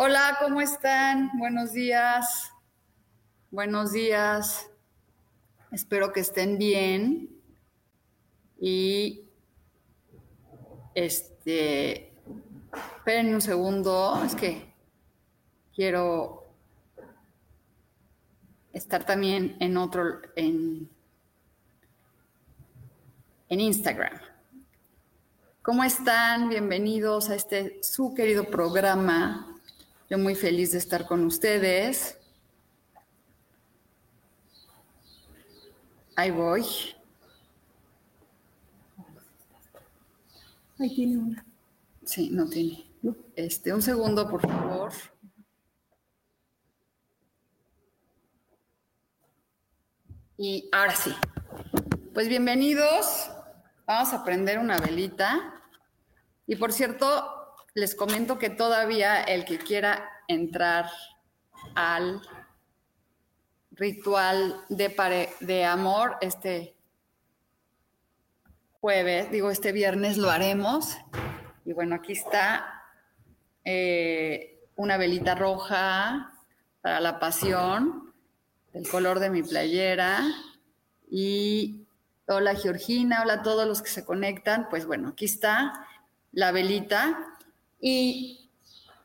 Hola, 0.00 0.38
¿cómo 0.40 0.60
están? 0.60 1.28
Buenos 1.38 1.72
días. 1.72 2.52
Buenos 3.50 3.90
días. 3.90 4.70
Espero 5.72 6.12
que 6.12 6.20
estén 6.20 6.56
bien. 6.56 7.28
Y 8.60 9.28
este, 10.94 12.12
esperen 12.96 13.34
un 13.34 13.40
segundo, 13.40 14.22
es 14.24 14.36
que 14.36 14.72
quiero 15.74 16.46
estar 18.72 19.02
también 19.02 19.56
en 19.58 19.76
otro, 19.76 20.20
en, 20.36 20.88
en 23.48 23.60
Instagram. 23.60 24.16
¿Cómo 25.60 25.82
están? 25.82 26.50
Bienvenidos 26.50 27.30
a 27.30 27.34
este 27.34 27.82
su 27.82 28.14
querido 28.14 28.44
programa 28.44 29.57
yo 30.10 30.18
muy 30.18 30.34
feliz 30.34 30.72
de 30.72 30.78
estar 30.78 31.06
con 31.06 31.24
ustedes. 31.24 32.18
Ahí 36.16 36.30
voy. 36.30 36.64
Ahí 40.78 40.94
tiene 40.94 41.18
una. 41.18 41.46
Sí, 42.04 42.30
no 42.30 42.48
tiene. 42.48 42.86
Este, 43.36 43.72
un 43.72 43.82
segundo, 43.82 44.28
por 44.28 44.40
favor. 44.40 44.92
Y 50.38 50.68
ahora 50.72 50.96
sí. 50.96 51.14
Pues 52.14 52.28
bienvenidos. 52.28 53.30
Vamos 53.86 54.12
a 54.14 54.24
prender 54.24 54.58
una 54.58 54.78
velita. 54.78 55.62
Y 56.46 56.56
por 56.56 56.72
cierto, 56.72 57.37
les 57.74 57.94
comento 57.94 58.38
que 58.38 58.50
todavía 58.50 59.22
el 59.22 59.44
que 59.44 59.58
quiera 59.58 60.10
entrar 60.28 60.90
al 61.74 62.22
ritual 63.72 64.64
de, 64.68 65.64
amor, 65.64 66.16
este 66.20 66.74
jueves, 68.80 69.30
digo, 69.30 69.50
este 69.50 69.72
viernes 69.72 70.16
lo 70.16 70.30
haremos. 70.30 70.96
Y 71.64 71.72
bueno, 71.72 71.94
aquí 71.94 72.12
está 72.12 72.82
eh, 73.64 74.68
una 74.76 74.96
velita 74.96 75.34
roja 75.34 76.32
para 76.80 77.00
la 77.00 77.20
pasión, 77.20 78.12
el 78.72 78.88
color 78.88 79.20
de 79.20 79.30
mi 79.30 79.42
playera. 79.42 80.24
Y 81.10 81.86
hola 82.26 82.54
Georgina, 82.54 83.22
hola 83.22 83.34
a 83.34 83.42
todos 83.42 83.66
los 83.66 83.82
que 83.82 83.90
se 83.90 84.04
conectan. 84.04 84.68
Pues 84.68 84.86
bueno, 84.86 85.10
aquí 85.10 85.26
está 85.26 85.86
la 86.32 86.50
velita. 86.50 87.37
Y 87.80 88.50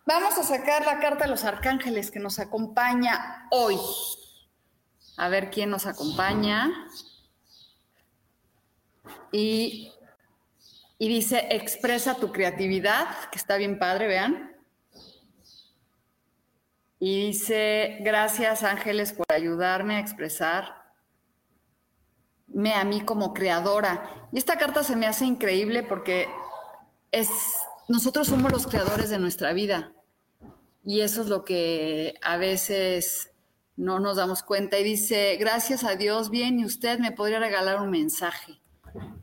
vamos 0.06 0.38
a 0.38 0.44
sacar 0.44 0.86
la 0.86 1.00
carta 1.00 1.26
de 1.26 1.32
los 1.32 1.44
arcángeles 1.44 2.12
que 2.12 2.20
nos 2.20 2.40
acompaña 2.40 3.48
hoy. 3.52 3.78
A 5.18 5.30
ver 5.30 5.52
quién 5.52 5.70
nos 5.70 5.86
acompaña. 5.86 6.72
Y, 9.32 9.92
y 10.98 11.08
dice, 11.08 11.48
expresa 11.52 12.16
tu 12.16 12.32
creatividad, 12.32 13.30
que 13.30 13.38
está 13.38 13.58
bien 13.58 13.78
padre, 13.78 14.08
vean. 14.08 14.56
Y 17.00 17.28
dice, 17.28 17.98
gracias 18.00 18.64
ángeles 18.64 19.12
por 19.12 19.26
ayudarme 19.30 19.98
a 19.98 20.00
expresarme 20.00 20.74
a 22.74 22.84
mí 22.86 23.02
como 23.02 23.34
creadora. 23.34 24.28
Y 24.32 24.38
esta 24.38 24.58
carta 24.58 24.84
se 24.84 24.96
me 24.96 25.06
hace 25.06 25.26
increíble 25.26 25.84
porque 25.84 26.28
es 27.12 27.30
nosotros 27.88 28.28
somos 28.28 28.52
los 28.52 28.68
creadores 28.68 29.10
de 29.10 29.20
nuestra 29.20 29.54
vida 29.54 29.94
y 30.84 31.02
eso 31.02 31.22
es 31.22 31.28
lo 31.28 31.46
que 31.46 32.16
a 32.22 32.38
veces 32.38 33.32
no 33.76 34.00
nos 34.00 34.18
damos 34.18 34.44
cuenta. 34.44 34.80
Y 34.80 34.84
dice, 34.84 35.38
gracias 35.38 35.84
a 35.84 35.96
Dios, 35.96 36.30
bien, 36.30 36.60
y 36.60 36.66
usted 36.66 37.00
me 37.00 37.12
podría 37.12 37.40
regalar 37.40 37.82
un 37.82 37.90
mensaje. 37.90 38.60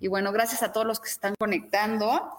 Y 0.01 0.09
bueno, 0.09 0.33
gracias 0.33 0.63
a 0.63 0.73
todos 0.73 0.87
los 0.87 1.01
que 1.01 1.09
se 1.09 1.15
están 1.15 1.35
conectando. 1.39 2.31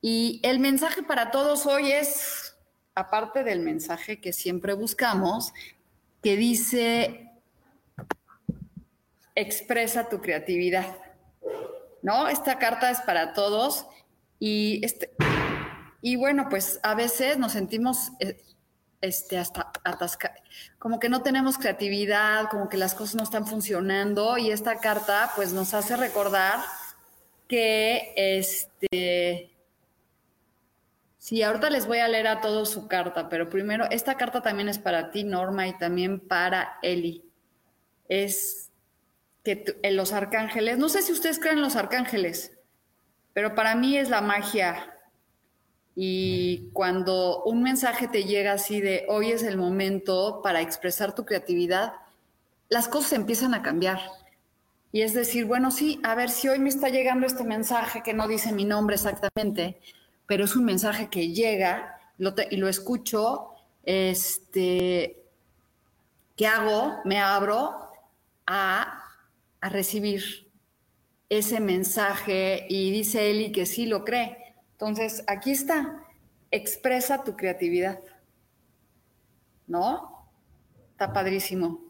Y 0.00 0.40
el 0.44 0.60
mensaje 0.60 1.02
para 1.02 1.30
todos 1.30 1.66
hoy 1.66 1.90
es, 1.90 2.56
aparte 2.94 3.42
del 3.42 3.60
mensaje 3.60 4.20
que 4.20 4.32
siempre 4.32 4.74
buscamos, 4.74 5.52
que 6.22 6.36
dice, 6.36 7.32
expresa 9.34 10.08
tu 10.08 10.20
creatividad. 10.20 10.98
¿No? 12.02 12.28
Esta 12.28 12.58
carta 12.58 12.90
es 12.90 13.00
para 13.00 13.32
todos 13.32 13.86
y 14.38 14.80
este, 14.84 15.10
y 16.00 16.16
bueno, 16.16 16.48
pues 16.48 16.80
a 16.82 16.94
veces 16.94 17.38
nos 17.38 17.52
sentimos 17.52 18.12
eh, 18.20 18.40
este, 19.00 19.38
hasta 19.38 19.72
atascados, 19.84 20.38
como 20.78 20.98
que 20.98 21.08
no 21.08 21.22
tenemos 21.22 21.58
creatividad, 21.58 22.48
como 22.50 22.68
que 22.68 22.76
las 22.76 22.94
cosas 22.94 23.16
no 23.16 23.22
están 23.22 23.46
funcionando 23.46 24.38
y 24.38 24.50
esta 24.50 24.78
carta 24.78 25.30
pues 25.36 25.52
nos 25.52 25.74
hace 25.74 25.96
recordar 25.96 26.60
que 27.48 28.12
este... 28.16 29.54
Sí, 31.18 31.42
ahorita 31.42 31.68
les 31.68 31.86
voy 31.86 31.98
a 31.98 32.08
leer 32.08 32.26
a 32.26 32.40
todos 32.40 32.70
su 32.70 32.88
carta, 32.88 33.28
pero 33.28 33.50
primero, 33.50 33.86
esta 33.90 34.16
carta 34.16 34.40
también 34.40 34.68
es 34.68 34.78
para 34.78 35.10
ti, 35.10 35.24
Norma, 35.24 35.66
y 35.68 35.76
también 35.76 36.20
para 36.20 36.78
Eli. 36.80 37.22
Es 38.08 38.70
que 39.44 39.78
en 39.82 39.96
los 39.96 40.12
arcángeles, 40.12 40.78
no 40.78 40.88
sé 40.88 41.02
si 41.02 41.12
ustedes 41.12 41.38
creen 41.38 41.56
en 41.56 41.62
los 41.62 41.76
arcángeles, 41.76 42.56
pero 43.34 43.54
para 43.54 43.74
mí 43.74 43.98
es 43.98 44.08
la 44.08 44.22
magia 44.22 44.97
y 46.00 46.70
cuando 46.74 47.42
un 47.42 47.60
mensaje 47.60 48.06
te 48.06 48.22
llega 48.22 48.52
así 48.52 48.80
de 48.80 49.04
hoy 49.08 49.32
es 49.32 49.42
el 49.42 49.56
momento 49.56 50.42
para 50.44 50.60
expresar 50.60 51.12
tu 51.12 51.24
creatividad, 51.24 51.94
las 52.68 52.86
cosas 52.86 53.14
empiezan 53.14 53.52
a 53.52 53.62
cambiar. 53.62 53.98
Y 54.92 55.02
es 55.02 55.12
decir, 55.12 55.44
bueno, 55.44 55.72
sí, 55.72 55.98
a 56.04 56.14
ver 56.14 56.30
si 56.30 56.46
hoy 56.46 56.60
me 56.60 56.68
está 56.68 56.88
llegando 56.88 57.26
este 57.26 57.42
mensaje 57.42 58.04
que 58.04 58.14
no 58.14 58.28
dice 58.28 58.52
mi 58.52 58.64
nombre 58.64 58.94
exactamente, 58.94 59.80
pero 60.28 60.44
es 60.44 60.54
un 60.54 60.66
mensaje 60.66 61.08
que 61.08 61.32
llega 61.32 61.98
y 62.48 62.56
lo 62.58 62.68
escucho, 62.68 63.48
este, 63.82 65.20
¿qué 66.36 66.46
hago? 66.46 67.00
Me 67.06 67.18
abro 67.18 67.74
a, 68.46 69.02
a 69.60 69.68
recibir 69.68 70.48
ese 71.28 71.58
mensaje 71.58 72.66
y 72.68 72.92
dice 72.92 73.32
Eli 73.32 73.50
que 73.50 73.66
sí 73.66 73.86
lo 73.86 74.04
cree. 74.04 74.37
Entonces, 74.78 75.24
aquí 75.26 75.50
está, 75.50 76.04
expresa 76.52 77.24
tu 77.24 77.34
creatividad, 77.34 77.98
¿no? 79.66 80.30
Está 80.92 81.12
padrísimo. 81.12 81.80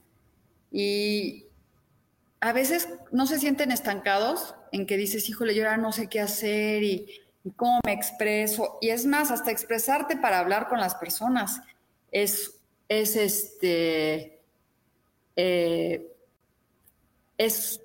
Y 0.73 1.44
a 2.40 2.55
veces 2.55 2.88
no 3.12 3.26
se 3.26 3.38
sienten 3.38 3.73
estancados 3.73 4.55
en 4.73 4.87
que 4.87 4.96
dices, 4.96 5.29
híjole, 5.29 5.55
yo 5.55 5.64
ahora 5.64 5.76
no 5.76 5.93
sé 5.93 6.08
qué 6.08 6.19
hacer 6.19 6.82
y, 6.82 7.06
cómo 7.56 7.79
me 7.85 7.93
expreso. 7.93 8.79
Y 8.81 8.88
es 8.88 9.05
más, 9.05 9.31
hasta 9.31 9.50
expresarte 9.50 10.17
para 10.17 10.38
hablar 10.38 10.69
con 10.69 10.81
las 10.81 10.94
personas 10.94 11.61
es, 12.11 12.58
es 12.88 13.17
este, 13.17 14.40
eh, 15.37 16.11
es 17.37 17.82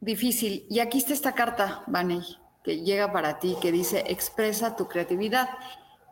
difícil. 0.00 0.66
Y 0.68 0.80
aquí 0.80 0.98
está 0.98 1.12
esta 1.12 1.34
carta, 1.36 1.84
Vaney 1.86 2.43
que 2.64 2.80
llega 2.80 3.12
para 3.12 3.38
ti, 3.38 3.56
que 3.60 3.70
dice, 3.70 4.04
expresa 4.08 4.74
tu 4.74 4.88
creatividad. 4.88 5.50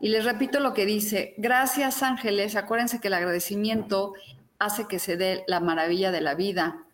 Y 0.00 0.10
les 0.10 0.24
repito 0.24 0.60
lo 0.60 0.74
que 0.74 0.84
dice, 0.84 1.34
gracias 1.38 2.02
ángeles, 2.02 2.54
acuérdense 2.54 3.00
que 3.00 3.08
el 3.08 3.14
agradecimiento 3.14 4.12
hace 4.58 4.86
que 4.86 4.98
se 4.98 5.16
dé 5.16 5.44
la 5.48 5.60
maravilla 5.60 6.12
de 6.12 6.20
la 6.20 6.34
vida. 6.34 6.84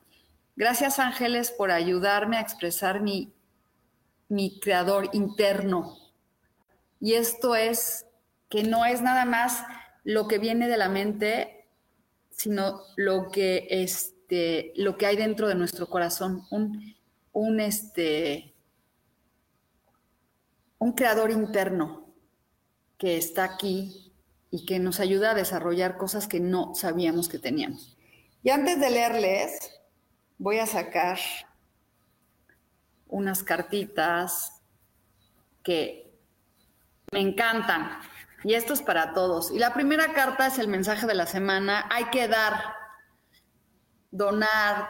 Gracias 0.56 0.98
ángeles 0.98 1.50
por 1.50 1.70
ayudarme 1.70 2.38
a 2.38 2.40
expresar 2.40 3.00
mi, 3.00 3.32
mi 4.28 4.60
creador 4.60 5.10
interno. 5.12 5.96
Y 7.00 7.14
esto 7.14 7.56
es 7.56 8.06
que 8.48 8.62
no 8.62 8.86
es 8.86 9.02
nada 9.02 9.24
más 9.24 9.64
lo 10.04 10.28
que 10.28 10.38
viene 10.38 10.68
de 10.68 10.76
la 10.76 10.88
mente, 10.88 11.66
sino 12.30 12.82
lo 12.96 13.30
que, 13.30 13.66
este, 13.70 14.72
lo 14.76 14.96
que 14.96 15.06
hay 15.06 15.16
dentro 15.16 15.48
de 15.48 15.54
nuestro 15.54 15.88
corazón, 15.88 16.46
un, 16.50 16.94
un, 17.32 17.60
este, 17.60 18.54
un 20.78 20.92
creador 20.92 21.30
interno 21.30 22.14
que 22.98 23.16
está 23.16 23.44
aquí 23.44 24.12
y 24.50 24.64
que 24.64 24.78
nos 24.78 25.00
ayuda 25.00 25.32
a 25.32 25.34
desarrollar 25.34 25.96
cosas 25.96 26.26
que 26.26 26.40
no 26.40 26.74
sabíamos 26.74 27.28
que 27.28 27.38
teníamos. 27.38 27.96
Y 28.42 28.50
antes 28.50 28.80
de 28.80 28.90
leerles, 28.90 29.80
voy 30.38 30.58
a 30.58 30.66
sacar 30.66 31.18
unas 33.08 33.42
cartitas 33.42 34.62
que 35.62 36.10
me 37.12 37.20
encantan. 37.20 38.00
Y 38.44 38.54
esto 38.54 38.72
es 38.72 38.82
para 38.82 39.12
todos. 39.12 39.50
Y 39.50 39.58
la 39.58 39.74
primera 39.74 40.12
carta 40.12 40.46
es 40.46 40.58
el 40.58 40.68
mensaje 40.68 41.06
de 41.06 41.14
la 41.14 41.26
semana. 41.26 41.86
Hay 41.90 42.04
que 42.06 42.28
dar, 42.28 42.54
donar. 44.10 44.88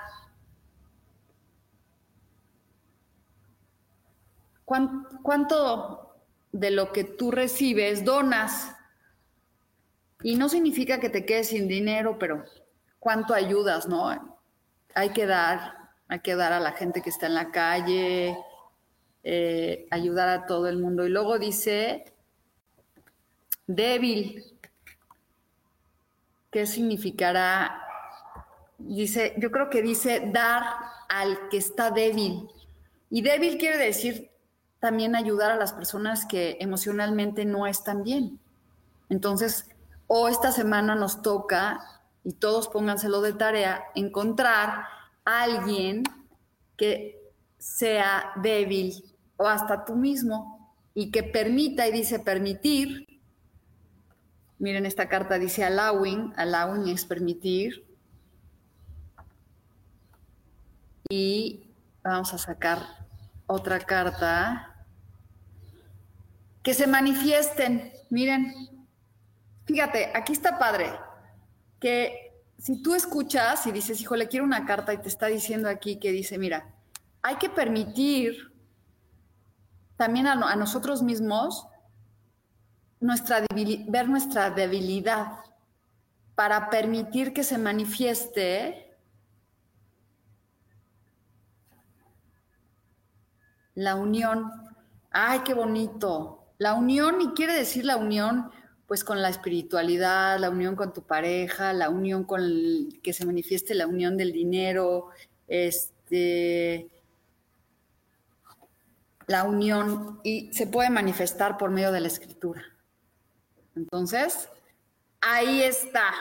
¿Cuánto 4.68 6.08
de 6.52 6.70
lo 6.70 6.92
que 6.92 7.04
tú 7.04 7.30
recibes 7.30 8.04
donas. 8.04 8.74
Y 10.22 10.36
no 10.36 10.48
significa 10.48 11.00
que 11.00 11.10
te 11.10 11.24
quedes 11.24 11.48
sin 11.48 11.68
dinero, 11.68 12.18
pero 12.18 12.44
cuánto 12.98 13.34
ayudas, 13.34 13.88
¿no? 13.88 14.38
Hay 14.94 15.10
que 15.10 15.26
dar, 15.26 15.90
hay 16.08 16.20
que 16.20 16.34
dar 16.34 16.52
a 16.52 16.60
la 16.60 16.72
gente 16.72 17.02
que 17.02 17.10
está 17.10 17.26
en 17.26 17.34
la 17.34 17.50
calle, 17.50 18.36
eh, 19.22 19.86
ayudar 19.90 20.28
a 20.28 20.46
todo 20.46 20.68
el 20.68 20.78
mundo. 20.78 21.06
Y 21.06 21.10
luego 21.10 21.38
dice, 21.38 22.04
débil. 23.66 24.44
¿Qué 26.50 26.66
significará? 26.66 27.82
Dice, 28.78 29.34
yo 29.36 29.50
creo 29.50 29.68
que 29.68 29.82
dice 29.82 30.30
dar 30.32 30.64
al 31.08 31.48
que 31.50 31.58
está 31.58 31.90
débil. 31.90 32.48
Y 33.10 33.22
débil 33.22 33.58
quiere 33.58 33.76
decir 33.76 34.30
también 34.80 35.16
ayudar 35.16 35.50
a 35.50 35.56
las 35.56 35.72
personas 35.72 36.24
que 36.26 36.56
emocionalmente 36.60 37.44
no 37.44 37.66
están 37.66 38.04
bien. 38.04 38.38
Entonces, 39.08 39.66
o 40.06 40.28
esta 40.28 40.52
semana 40.52 40.94
nos 40.94 41.22
toca, 41.22 41.80
y 42.24 42.32
todos 42.32 42.68
pónganselo 42.68 43.20
de 43.20 43.32
tarea, 43.32 43.84
encontrar 43.94 44.84
a 45.24 45.42
alguien 45.42 46.04
que 46.76 47.32
sea 47.58 48.32
débil 48.36 49.04
o 49.36 49.46
hasta 49.46 49.84
tú 49.84 49.96
mismo 49.96 50.74
y 50.94 51.10
que 51.10 51.22
permita, 51.22 51.86
y 51.86 51.92
dice 51.92 52.18
permitir, 52.18 53.20
miren 54.58 54.86
esta 54.86 55.08
carta 55.08 55.38
dice 55.38 55.64
allowing, 55.64 56.32
allowing 56.36 56.88
es 56.88 57.04
permitir, 57.04 57.84
y 61.08 61.70
vamos 62.02 62.34
a 62.34 62.38
sacar 62.38 62.97
otra 63.48 63.80
carta. 63.80 64.86
Que 66.62 66.74
se 66.74 66.86
manifiesten. 66.86 67.92
Miren, 68.10 68.54
fíjate, 69.64 70.12
aquí 70.14 70.32
está 70.32 70.58
padre. 70.58 70.92
Que 71.80 72.44
si 72.58 72.80
tú 72.82 72.94
escuchas 72.94 73.66
y 73.66 73.72
dices, 73.72 74.00
hijo, 74.00 74.14
le 74.14 74.28
quiero 74.28 74.44
una 74.44 74.64
carta 74.66 74.92
y 74.92 74.98
te 74.98 75.08
está 75.08 75.26
diciendo 75.26 75.68
aquí 75.68 75.98
que 75.98 76.12
dice, 76.12 76.38
mira, 76.38 76.74
hay 77.22 77.36
que 77.36 77.48
permitir 77.48 78.52
también 79.96 80.28
a, 80.28 80.56
nosotros 80.56 81.02
mismos 81.02 81.66
nuestra 83.00 83.44
ver 83.88 84.08
nuestra 84.08 84.50
debilidad 84.50 85.38
para 86.34 86.70
permitir 86.70 87.32
que 87.32 87.42
se 87.42 87.58
manifieste 87.58 88.87
la 93.78 93.94
unión. 93.94 94.50
Ay, 95.10 95.40
qué 95.44 95.54
bonito. 95.54 96.44
La 96.58 96.74
unión, 96.74 97.20
y 97.20 97.28
quiere 97.28 97.52
decir 97.52 97.84
la 97.84 97.96
unión, 97.96 98.50
pues 98.86 99.04
con 99.04 99.22
la 99.22 99.28
espiritualidad, 99.28 100.38
la 100.38 100.50
unión 100.50 100.74
con 100.74 100.92
tu 100.92 101.02
pareja, 101.02 101.72
la 101.72 101.88
unión 101.88 102.24
con 102.24 102.42
que 103.02 103.12
se 103.12 103.24
manifieste 103.24 103.74
la 103.74 103.86
unión 103.86 104.16
del 104.16 104.32
dinero, 104.32 105.10
este, 105.46 106.88
la 109.26 109.44
unión, 109.44 110.20
y 110.24 110.52
se 110.52 110.66
puede 110.66 110.90
manifestar 110.90 111.56
por 111.56 111.70
medio 111.70 111.92
de 111.92 112.00
la 112.00 112.08
escritura. 112.08 112.64
Entonces, 113.76 114.48
ahí 115.20 115.62
está, 115.62 116.12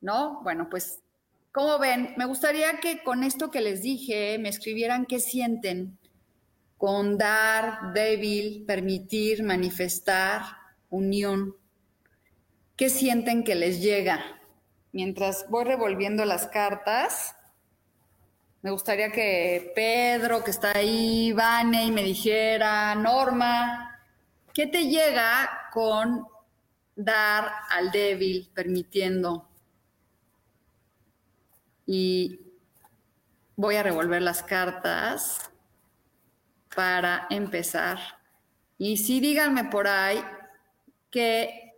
¿no? 0.00 0.40
Bueno, 0.42 0.68
pues, 0.70 1.00
como 1.52 1.78
ven, 1.78 2.14
me 2.16 2.24
gustaría 2.24 2.80
que 2.80 3.02
con 3.02 3.22
esto 3.22 3.50
que 3.50 3.60
les 3.60 3.82
dije 3.82 4.38
me 4.38 4.48
escribieran 4.48 5.04
qué 5.04 5.20
sienten 5.20 5.97
con 6.78 7.18
dar, 7.18 7.92
débil, 7.92 8.64
permitir, 8.64 9.42
manifestar, 9.42 10.42
unión. 10.88 11.56
¿Qué 12.76 12.88
sienten 12.88 13.42
que 13.42 13.56
les 13.56 13.82
llega? 13.82 14.24
Mientras 14.92 15.46
voy 15.50 15.64
revolviendo 15.64 16.24
las 16.24 16.46
cartas, 16.46 17.34
me 18.62 18.70
gustaría 18.70 19.10
que 19.10 19.72
Pedro, 19.74 20.44
que 20.44 20.52
está 20.52 20.72
ahí, 20.76 21.32
Vane, 21.32 21.84
y 21.84 21.90
me 21.90 22.04
dijera, 22.04 22.94
Norma, 22.94 24.00
¿qué 24.54 24.68
te 24.68 24.86
llega 24.86 25.68
con 25.72 26.26
dar 26.94 27.50
al 27.70 27.90
débil, 27.90 28.50
permitiendo? 28.54 29.48
Y 31.86 32.40
voy 33.56 33.74
a 33.74 33.82
revolver 33.82 34.22
las 34.22 34.44
cartas 34.44 35.47
para 36.78 37.26
empezar. 37.30 37.98
Y 38.78 38.98
sí 38.98 39.18
díganme 39.18 39.64
por 39.64 39.88
ahí 39.88 40.22
que 41.10 41.74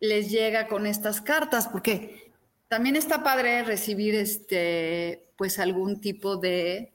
les 0.00 0.28
llega 0.28 0.66
con 0.66 0.86
estas 0.86 1.20
cartas, 1.20 1.68
porque 1.68 2.32
también 2.66 2.96
está 2.96 3.22
padre 3.22 3.62
recibir 3.62 4.16
este, 4.16 5.24
pues 5.36 5.60
algún 5.60 6.00
tipo 6.00 6.36
de, 6.36 6.92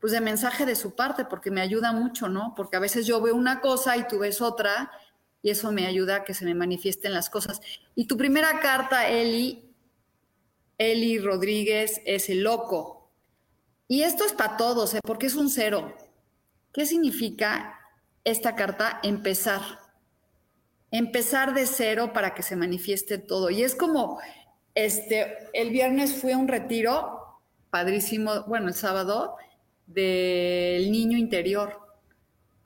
pues 0.00 0.12
de 0.12 0.20
mensaje 0.20 0.66
de 0.66 0.74
su 0.74 0.96
parte, 0.96 1.24
porque 1.24 1.52
me 1.52 1.60
ayuda 1.60 1.92
mucho, 1.92 2.28
¿no? 2.28 2.52
Porque 2.56 2.78
a 2.78 2.80
veces 2.80 3.06
yo 3.06 3.22
veo 3.22 3.36
una 3.36 3.60
cosa 3.60 3.96
y 3.96 4.08
tú 4.08 4.18
ves 4.18 4.40
otra, 4.40 4.90
y 5.40 5.50
eso 5.50 5.70
me 5.70 5.86
ayuda 5.86 6.16
a 6.16 6.24
que 6.24 6.34
se 6.34 6.44
me 6.44 6.56
manifiesten 6.56 7.14
las 7.14 7.30
cosas. 7.30 7.60
Y 7.94 8.06
tu 8.06 8.16
primera 8.16 8.58
carta, 8.58 9.08
Eli, 9.08 9.72
Eli 10.78 11.20
Rodríguez, 11.20 12.02
es 12.06 12.28
el 12.28 12.42
loco. 12.42 13.08
Y 13.86 14.02
esto 14.02 14.24
es 14.24 14.32
para 14.32 14.56
todos, 14.56 14.94
¿eh? 14.94 15.00
porque 15.04 15.26
es 15.26 15.36
un 15.36 15.48
cero. 15.48 15.94
¿Qué 16.72 16.86
significa 16.86 17.78
esta 18.24 18.54
carta? 18.54 19.00
Empezar. 19.02 19.60
Empezar 20.90 21.54
de 21.54 21.66
cero 21.66 22.12
para 22.12 22.34
que 22.34 22.42
se 22.42 22.56
manifieste 22.56 23.18
todo. 23.18 23.50
Y 23.50 23.62
es 23.62 23.74
como, 23.74 24.20
este, 24.74 25.48
el 25.52 25.70
viernes 25.70 26.14
fui 26.14 26.32
a 26.32 26.38
un 26.38 26.48
retiro 26.48 27.40
padrísimo, 27.70 28.44
bueno, 28.44 28.68
el 28.68 28.74
sábado, 28.74 29.36
del 29.86 30.90
niño 30.90 31.18
interior. 31.18 31.78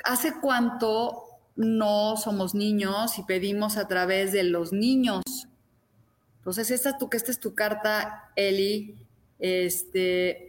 ¿Hace 0.05 0.35
cuánto 0.41 1.25
no 1.57 2.17
somos 2.17 2.55
niños 2.55 3.19
y 3.19 3.25
pedimos 3.25 3.77
a 3.77 3.89
través 3.89 4.33
de 4.33 4.45
los 4.45 4.73
niños? 4.73 5.23
Entonces, 6.39 6.71
esta, 6.71 6.97
tú, 6.97 7.09
que 7.09 7.17
esta 7.17 7.33
es 7.33 7.41
tu 7.41 7.55
carta, 7.57 8.31
Eli, 8.37 8.95
este, 9.41 10.46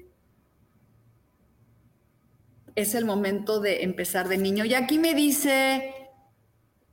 es 2.78 2.94
el 2.94 3.06
momento 3.06 3.60
de 3.60 3.84
empezar 3.84 4.28
de 4.28 4.38
niño. 4.38 4.64
Y 4.64 4.76
aquí 4.76 5.00
me 5.00 5.16
dice, 5.16 5.96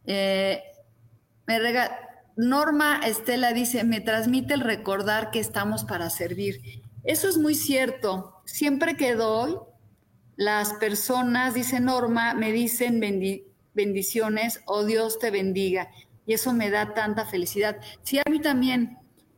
eh, 0.06 0.62
Norma 2.36 3.02
Estela 3.04 3.52
dice, 3.52 3.84
me 3.84 4.00
transmite 4.00 4.54
el 4.54 4.60
recordar 4.60 5.30
que 5.30 5.40
estamos 5.40 5.84
para 5.84 6.08
servir. 6.08 6.82
Eso 7.04 7.28
es 7.28 7.36
muy 7.36 7.54
cierto. 7.54 8.40
Siempre 8.46 8.96
que 8.96 9.14
doy, 9.14 9.56
las 10.36 10.72
personas, 10.72 11.52
dice 11.52 11.80
Norma, 11.80 12.32
me 12.32 12.50
dicen 12.50 12.98
bendiciones 13.74 14.62
o 14.64 14.76
oh, 14.76 14.84
Dios 14.86 15.18
te 15.18 15.30
bendiga. 15.30 15.90
Y 16.24 16.32
eso 16.32 16.54
me 16.54 16.70
da 16.70 16.94
tanta 16.94 17.26
felicidad. 17.26 17.76
Sí, 18.04 18.18
a 18.18 18.30
mí 18.30 18.40
también. 18.40 18.96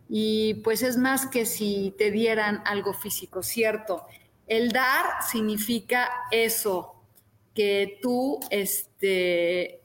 Y 0.08 0.54
pues 0.62 0.84
es 0.84 0.96
más 0.96 1.26
que 1.26 1.44
si 1.44 1.92
te 1.98 2.12
dieran 2.12 2.62
algo 2.66 2.94
físico, 2.94 3.42
cierto. 3.42 4.06
El 4.46 4.70
dar 4.70 5.22
significa 5.28 6.08
eso, 6.30 7.02
que 7.54 7.98
tú 8.02 8.38
este, 8.50 9.82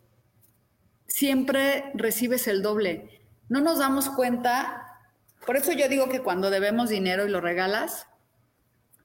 siempre 1.08 1.92
recibes 1.94 2.48
el 2.48 2.62
doble. 2.62 3.22
No 3.50 3.62
nos 3.62 3.80
damos 3.80 4.10
cuenta, 4.10 5.00
por 5.46 5.58
eso 5.58 5.72
yo 5.72 5.90
digo 5.90 6.10
que 6.10 6.22
cuando 6.22 6.50
debemos 6.50 6.90
dinero 6.90 7.26
y 7.26 7.30
lo 7.30 7.42
regalas 7.42 8.08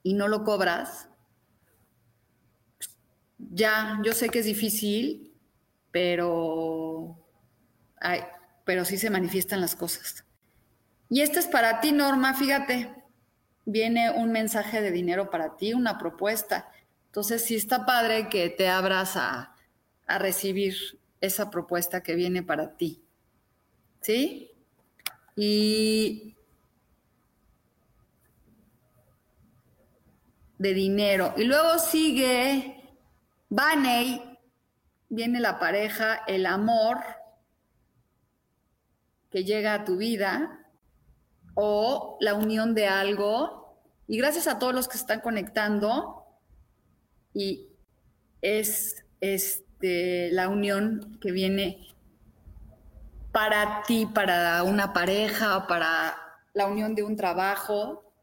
y 0.03 0.15
no 0.15 0.29
lo 0.29 0.45
cobras, 0.45 1.09
ya, 3.39 4.01
yo 4.05 4.13
sé 4.13 4.29
que 4.29 4.41
es 4.41 4.47
difícil, 4.47 5.33
pero, 5.91 7.19
pero 8.65 8.85
sí 8.85 8.99
se 8.99 9.11
manifiestan 9.11 9.61
las 9.61 9.77
cosas. 9.77 10.25
Y 11.09 11.23
este 11.23 11.39
es 11.39 11.47
para 11.47 11.81
ti, 11.81 11.93
Norma, 11.93 12.35
fíjate, 12.35 12.95
viene 13.67 14.11
un 14.11 14.33
mensaje 14.33 14.81
de 14.81 14.91
dinero 14.91 15.29
para 15.29 15.57
ti, 15.57 15.75
una 15.75 15.99
propuesta. 15.99 16.71
Entonces, 17.07 17.45
sí 17.45 17.57
está 17.57 17.85
padre 17.85 18.29
que 18.31 18.49
te 18.49 18.69
abras 18.69 19.17
a, 19.17 19.55
a 20.07 20.19
recibir 20.19 20.75
esa 21.21 21.51
propuesta 21.51 22.03
que 22.03 22.15
viene 22.15 22.43
para 22.43 22.77
ti. 22.77 23.03
¿Sí? 24.01 24.53
Y 25.35 26.37
de 30.59 30.73
dinero. 30.73 31.35
Y 31.37 31.45
luego 31.45 31.79
sigue 31.79 32.77
Baney, 33.49 34.39
viene 35.09 35.41
la 35.41 35.59
pareja, 35.59 36.23
el 36.27 36.47
amor 36.47 36.99
que 39.31 39.45
llega 39.45 39.75
a 39.75 39.85
tu 39.85 39.97
vida 39.97 40.66
o 41.57 42.19
la 42.21 42.35
unión 42.35 42.75
de 42.75 42.87
algo. 42.87 43.81
Y 44.07 44.19
gracias 44.19 44.47
a 44.47 44.61
todos 44.61 44.73
los 44.73 44.87
que 44.87 44.99
están 44.99 45.21
conectando, 45.21 46.25
y 47.35 47.69
es 48.41 49.05
este, 49.21 50.31
la 50.31 50.49
unión 50.49 51.19
que 51.21 51.33
viene 51.33 51.89
para 53.33 53.83
ti, 53.83 54.07
para 54.07 54.63
una 54.63 54.93
pareja, 54.93 55.67
para 55.67 56.17
la 56.55 56.67
unión 56.67 56.95
de 56.95 57.03
un 57.03 57.17
trabajo. 57.17 58.15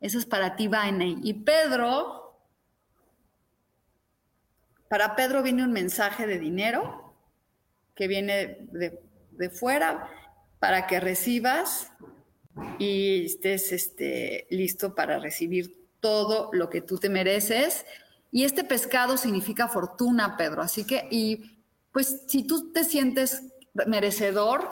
Eso 0.00 0.18
es 0.18 0.26
para 0.26 0.54
ti, 0.56 0.68
Baney. 0.68 1.18
Y 1.22 1.34
Pedro, 1.34 2.38
para 4.88 5.16
Pedro 5.16 5.42
viene 5.42 5.64
un 5.64 5.72
mensaje 5.72 6.26
de 6.26 6.38
dinero 6.38 7.14
que 7.94 8.06
viene 8.06 8.58
de, 8.72 9.02
de 9.30 9.50
fuera 9.50 10.08
para 10.58 10.86
que 10.86 11.00
recibas 11.00 11.92
y 12.78 13.26
estés 13.26 13.72
este, 13.72 14.46
listo 14.50 14.94
para 14.94 15.18
recibir 15.18 15.88
todo 16.00 16.50
lo 16.52 16.68
que 16.68 16.80
tú 16.80 16.98
te 16.98 17.08
mereces. 17.08 17.86
Y 18.30 18.44
este 18.44 18.64
pescado 18.64 19.16
significa 19.16 19.68
fortuna, 19.68 20.36
Pedro. 20.36 20.62
Así 20.62 20.84
que, 20.84 21.06
y 21.10 21.58
pues 21.92 22.22
si 22.26 22.44
tú 22.44 22.72
te 22.72 22.84
sientes 22.84 23.42
merecedor, 23.86 24.68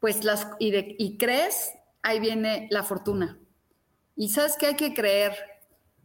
pues 0.00 0.24
las, 0.24 0.48
y, 0.58 0.74
y 1.02 1.16
crees, 1.16 1.72
ahí 2.02 2.20
viene 2.20 2.68
la 2.70 2.82
fortuna. 2.82 3.38
Y 4.14 4.28
sabes 4.30 4.56
que 4.56 4.66
hay 4.66 4.76
que 4.76 4.94
creer. 4.94 5.34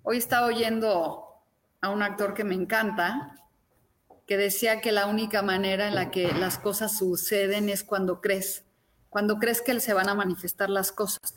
Hoy 0.03 0.17
estaba 0.17 0.47
oyendo 0.47 1.27
a 1.81 1.89
un 1.89 2.03
actor 2.03 2.33
que 2.33 2.43
me 2.43 2.55
encanta, 2.55 3.35
que 4.27 4.37
decía 4.37 4.81
que 4.81 4.91
la 4.91 5.07
única 5.07 5.41
manera 5.41 5.87
en 5.87 5.95
la 5.95 6.11
que 6.11 6.31
las 6.31 6.57
cosas 6.57 6.97
suceden 6.97 7.69
es 7.69 7.83
cuando 7.83 8.21
crees 8.21 8.63
cuando 9.11 9.37
crees 9.37 9.61
que 9.61 9.77
se 9.81 9.93
van 9.93 10.09
a 10.09 10.15
manifestar 10.15 10.69
las 10.69 10.91
cosas. 10.91 11.35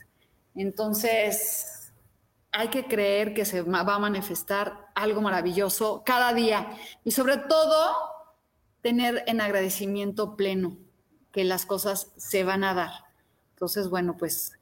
Entonces, 0.55 1.93
hay 2.53 2.69
que 2.69 2.87
creer 2.87 3.35
que 3.35 3.45
se 3.45 3.63
va 3.63 3.81
a 3.81 3.99
manifestar 3.99 4.93
algo 4.95 5.21
maravilloso 5.21 6.05
cada 6.07 6.33
día 6.33 6.69
y 7.03 7.11
sobre 7.11 7.37
todo 7.37 7.97
tener 8.81 9.25
en 9.27 9.41
agradecimiento 9.41 10.37
pleno 10.37 10.79
que 11.33 11.43
las 11.43 11.67
cosas 11.67 12.13
se 12.17 12.45
van 12.45 12.63
a 12.63 12.75
dar. 12.75 12.93
Entonces, 13.55 13.89
bueno, 13.89 14.17
pues 14.17 14.53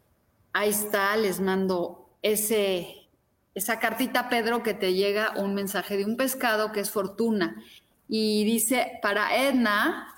ahí 0.54 0.70
está, 0.70 1.14
les 1.18 1.38
mando 1.38 2.08
ese, 2.22 3.10
esa 3.54 3.78
cartita, 3.78 4.30
Pedro, 4.30 4.62
que 4.62 4.72
te 4.72 4.94
llega 4.94 5.34
un 5.36 5.54
mensaje 5.54 5.98
de 5.98 6.06
un 6.06 6.16
pescado 6.16 6.72
que 6.72 6.80
es 6.80 6.90
fortuna. 6.90 7.62
Y 8.08 8.44
dice, 8.44 8.98
para 9.02 9.36
Edna, 9.36 10.08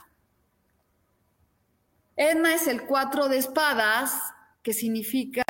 Edna 2.17 2.55
es 2.55 2.67
el 2.67 2.83
cuatro 2.83 3.29
de 3.29 3.39
espadas, 3.39 4.13
que 4.63 4.73
significa 4.73 5.45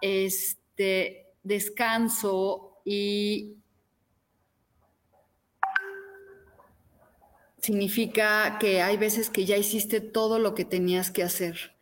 este 0.00 1.34
descanso 1.42 2.80
y 2.84 3.56
significa 7.60 8.58
que 8.58 8.82
hay 8.82 8.96
veces 8.96 9.28
que 9.28 9.44
ya 9.44 9.56
hiciste 9.56 10.00
todo 10.00 10.38
lo 10.38 10.54
que 10.54 10.64
tenías 10.64 11.10
que 11.10 11.22
hacer 11.22 11.76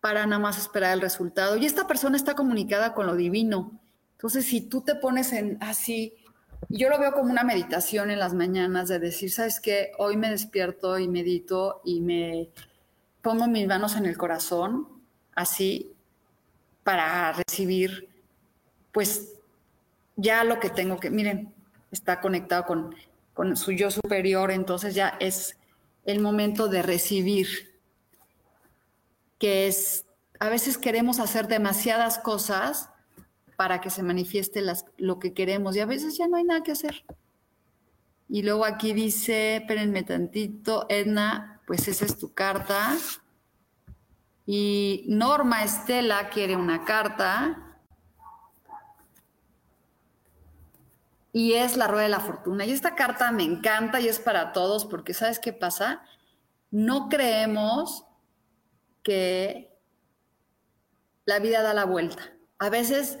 para 0.00 0.26
nada 0.26 0.40
más 0.40 0.58
esperar 0.58 0.94
el 0.94 1.00
resultado. 1.00 1.56
Y 1.56 1.64
esta 1.64 1.86
persona 1.86 2.16
está 2.16 2.34
comunicada 2.34 2.92
con 2.92 3.06
lo 3.06 3.14
divino. 3.14 3.80
Entonces, 4.12 4.44
si 4.44 4.60
tú 4.60 4.82
te 4.82 4.96
pones 4.96 5.32
en 5.32 5.58
así, 5.60 6.14
yo 6.68 6.88
lo 6.88 6.98
veo 6.98 7.12
como 7.12 7.30
una 7.30 7.44
meditación 7.44 8.10
en 8.10 8.18
las 8.18 8.34
mañanas 8.34 8.88
de 8.88 8.98
decir, 8.98 9.30
¿sabes 9.30 9.60
qué? 9.60 9.92
Hoy 9.98 10.16
me 10.16 10.30
despierto 10.30 10.98
y 10.98 11.08
medito 11.08 11.82
y 11.84 12.00
me 12.00 12.50
pongo 13.22 13.46
mis 13.46 13.66
manos 13.66 13.96
en 13.96 14.06
el 14.06 14.18
corazón, 14.18 14.88
así, 15.34 15.92
para 16.84 17.32
recibir, 17.32 18.08
pues, 18.90 19.34
ya 20.16 20.44
lo 20.44 20.60
que 20.60 20.68
tengo 20.68 20.98
que, 20.98 21.10
miren, 21.10 21.54
está 21.90 22.20
conectado 22.20 22.64
con, 22.66 22.94
con 23.32 23.56
su 23.56 23.72
yo 23.72 23.90
superior, 23.90 24.50
entonces 24.50 24.94
ya 24.94 25.16
es 25.20 25.56
el 26.04 26.20
momento 26.20 26.68
de 26.68 26.82
recibir, 26.82 27.78
que 29.38 29.68
es, 29.68 30.04
a 30.40 30.48
veces 30.48 30.76
queremos 30.76 31.20
hacer 31.20 31.46
demasiadas 31.46 32.18
cosas 32.18 32.90
para 33.56 33.80
que 33.80 33.90
se 33.90 34.02
manifieste 34.02 34.60
las, 34.60 34.84
lo 34.96 35.18
que 35.18 35.32
queremos 35.32 35.76
y 35.76 35.80
a 35.80 35.86
veces 35.86 36.16
ya 36.16 36.26
no 36.26 36.36
hay 36.36 36.44
nada 36.44 36.62
que 36.62 36.72
hacer. 36.72 37.04
Y 38.28 38.42
luego 38.42 38.64
aquí 38.64 38.92
dice, 38.92 39.56
espérenme 39.56 40.02
tantito, 40.02 40.86
Edna, 40.88 41.51
pues 41.72 41.88
esa 41.88 42.04
es 42.04 42.18
tu 42.18 42.34
carta. 42.34 42.94
Y 44.44 45.06
Norma 45.08 45.64
Estela 45.64 46.28
quiere 46.28 46.54
una 46.54 46.84
carta. 46.84 47.78
Y 51.32 51.54
es 51.54 51.78
la 51.78 51.86
rueda 51.86 52.02
de 52.02 52.08
la 52.10 52.20
fortuna. 52.20 52.66
Y 52.66 52.72
esta 52.72 52.94
carta 52.94 53.32
me 53.32 53.44
encanta 53.44 54.02
y 54.02 54.08
es 54.08 54.18
para 54.18 54.52
todos 54.52 54.84
porque 54.84 55.14
¿sabes 55.14 55.38
qué 55.38 55.54
pasa? 55.54 56.02
No 56.70 57.08
creemos 57.08 58.04
que 59.02 59.74
la 61.24 61.38
vida 61.38 61.62
da 61.62 61.72
la 61.72 61.86
vuelta. 61.86 62.34
A 62.58 62.68
veces, 62.68 63.18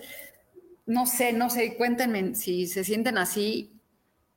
no 0.84 1.06
sé, 1.06 1.32
no 1.32 1.48
sé, 1.48 1.78
cuéntenme 1.78 2.34
si 2.34 2.66
se 2.66 2.84
sienten 2.84 3.16
así 3.16 3.71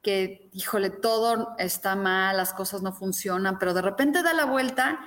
que, 0.05 0.51
híjole, 0.53 0.91
todo 0.91 1.55
está 1.57 1.95
mal, 1.95 2.38
las 2.38 2.53
cosas 2.53 2.83
no 2.83 2.93
funcionan, 2.93 3.57
pero 3.57 3.74
de 3.74 3.81
repente 3.81 4.21
da 4.21 4.35
la 4.35 4.45
vuelta 4.45 5.00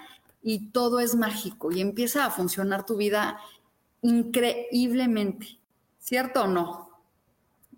y 0.43 0.71
todo 0.71 0.99
es 0.99 1.15
mágico 1.15 1.71
y 1.71 1.81
empieza 1.81 2.27
a 2.27 2.31
funcionar 2.31 2.85
tu 2.85 2.97
vida 2.97 3.39
increíblemente, 4.03 5.61
¿cierto 6.01 6.43
o 6.43 6.47
no? 6.49 6.91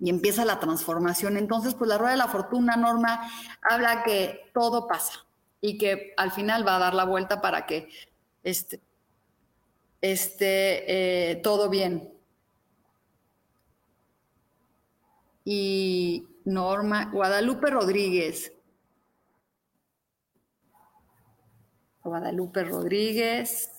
Y 0.00 0.08
empieza 0.08 0.46
la 0.46 0.60
transformación. 0.60 1.36
Entonces, 1.36 1.74
pues 1.74 1.90
la 1.90 1.98
rueda 1.98 2.12
de 2.12 2.16
la 2.16 2.28
fortuna, 2.28 2.76
Norma, 2.76 3.30
habla 3.70 4.02
que 4.02 4.50
todo 4.54 4.86
pasa 4.86 5.26
y 5.60 5.76
que 5.76 6.14
al 6.16 6.32
final 6.32 6.66
va 6.66 6.76
a 6.76 6.78
dar 6.78 6.94
la 6.94 7.04
vuelta 7.04 7.42
para 7.42 7.66
que 7.66 7.90
esté 8.40 8.80
eh, 10.00 11.36
todo 11.42 11.68
bien. 11.68 12.14
Y 15.44 16.26
Norma, 16.52 17.10
Guadalupe 17.12 17.70
Rodríguez. 17.70 18.52
Guadalupe 22.02 22.64
Rodríguez. 22.64 23.70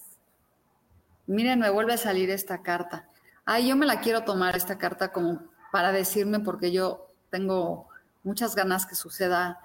Miren, 1.28 1.60
me 1.60 1.70
vuelve 1.70 1.94
a 1.94 1.98
salir 1.98 2.30
esta 2.30 2.62
carta. 2.62 3.10
Ay, 3.46 3.68
yo 3.68 3.76
me 3.76 3.86
la 3.86 4.00
quiero 4.00 4.24
tomar 4.24 4.56
esta 4.56 4.78
carta 4.78 5.12
como 5.12 5.44
para 5.72 5.92
decirme 5.92 6.40
porque 6.40 6.72
yo 6.72 7.08
tengo 7.30 7.88
muchas 8.24 8.56
ganas 8.56 8.86
que 8.86 8.96
suceda 8.96 9.60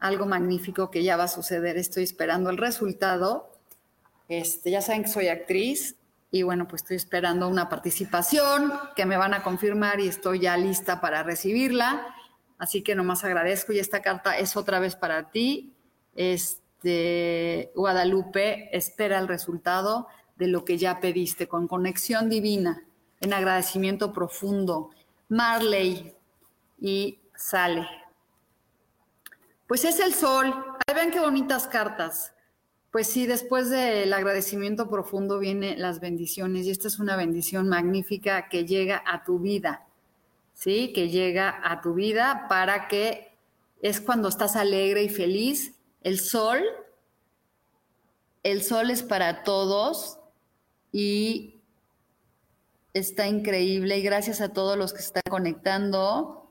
algo 0.00 0.26
magnífico 0.26 0.90
que 0.90 1.02
ya 1.02 1.16
va 1.16 1.24
a 1.24 1.28
suceder. 1.28 1.76
Estoy 1.76 2.04
esperando 2.04 2.50
el 2.50 2.58
resultado. 2.58 3.50
Este, 4.28 4.70
ya 4.70 4.82
saben 4.82 5.04
que 5.04 5.10
soy 5.10 5.28
actriz 5.28 5.96
y 6.30 6.42
bueno, 6.42 6.66
pues 6.66 6.82
estoy 6.82 6.96
esperando 6.96 7.48
una 7.48 7.68
participación 7.68 8.72
que 8.96 9.06
me 9.06 9.16
van 9.16 9.34
a 9.34 9.42
confirmar 9.42 10.00
y 10.00 10.08
estoy 10.08 10.40
ya 10.40 10.56
lista 10.56 11.00
para 11.00 11.22
recibirla. 11.22 12.14
Así 12.58 12.82
que 12.82 12.94
nomás 12.94 13.24
agradezco 13.24 13.72
y 13.72 13.78
esta 13.78 14.02
carta 14.02 14.38
es 14.38 14.56
otra 14.56 14.78
vez 14.80 14.96
para 14.96 15.30
ti. 15.30 15.74
Este, 16.14 17.72
Guadalupe 17.74 18.76
espera 18.76 19.18
el 19.18 19.28
resultado 19.28 20.08
de 20.36 20.48
lo 20.48 20.64
que 20.64 20.78
ya 20.78 21.00
pediste 21.00 21.48
con 21.48 21.68
conexión 21.68 22.28
divina, 22.28 22.84
en 23.20 23.32
agradecimiento 23.32 24.12
profundo. 24.12 24.90
Marley 25.28 26.14
y 26.80 27.18
sale. 27.34 27.86
Pues 29.66 29.84
es 29.84 30.00
el 30.00 30.14
sol. 30.14 30.46
Ahí 30.86 30.94
ven 30.94 31.10
qué 31.10 31.20
bonitas 31.20 31.66
cartas. 31.66 32.34
Pues 32.90 33.08
sí, 33.08 33.26
después 33.26 33.70
del 33.70 34.12
agradecimiento 34.12 34.88
profundo 34.88 35.40
vienen 35.40 35.80
las 35.80 35.98
bendiciones 35.98 36.66
y 36.66 36.70
esta 36.70 36.86
es 36.86 37.00
una 37.00 37.16
bendición 37.16 37.68
magnífica 37.68 38.48
que 38.48 38.66
llega 38.66 39.02
a 39.04 39.24
tu 39.24 39.40
vida, 39.40 39.84
¿sí? 40.54 40.92
Que 40.92 41.08
llega 41.08 41.60
a 41.62 41.80
tu 41.80 41.94
vida 41.94 42.46
para 42.48 42.88
que 42.88 43.36
es 43.82 44.00
cuando 44.00 44.28
estás 44.28 44.56
alegre 44.56 45.02
y 45.02 45.08
feliz. 45.08 45.74
El 46.00 46.18
sol, 46.18 46.62
el 48.42 48.62
sol 48.62 48.90
es 48.90 49.02
para 49.02 49.42
todos 49.42 50.18
y 50.90 51.60
está 52.94 53.26
increíble 53.26 53.98
y 53.98 54.02
gracias 54.02 54.40
a 54.40 54.52
todos 54.52 54.78
los 54.78 54.94
que 54.94 55.00
están 55.00 55.22
conectando. 55.28 56.48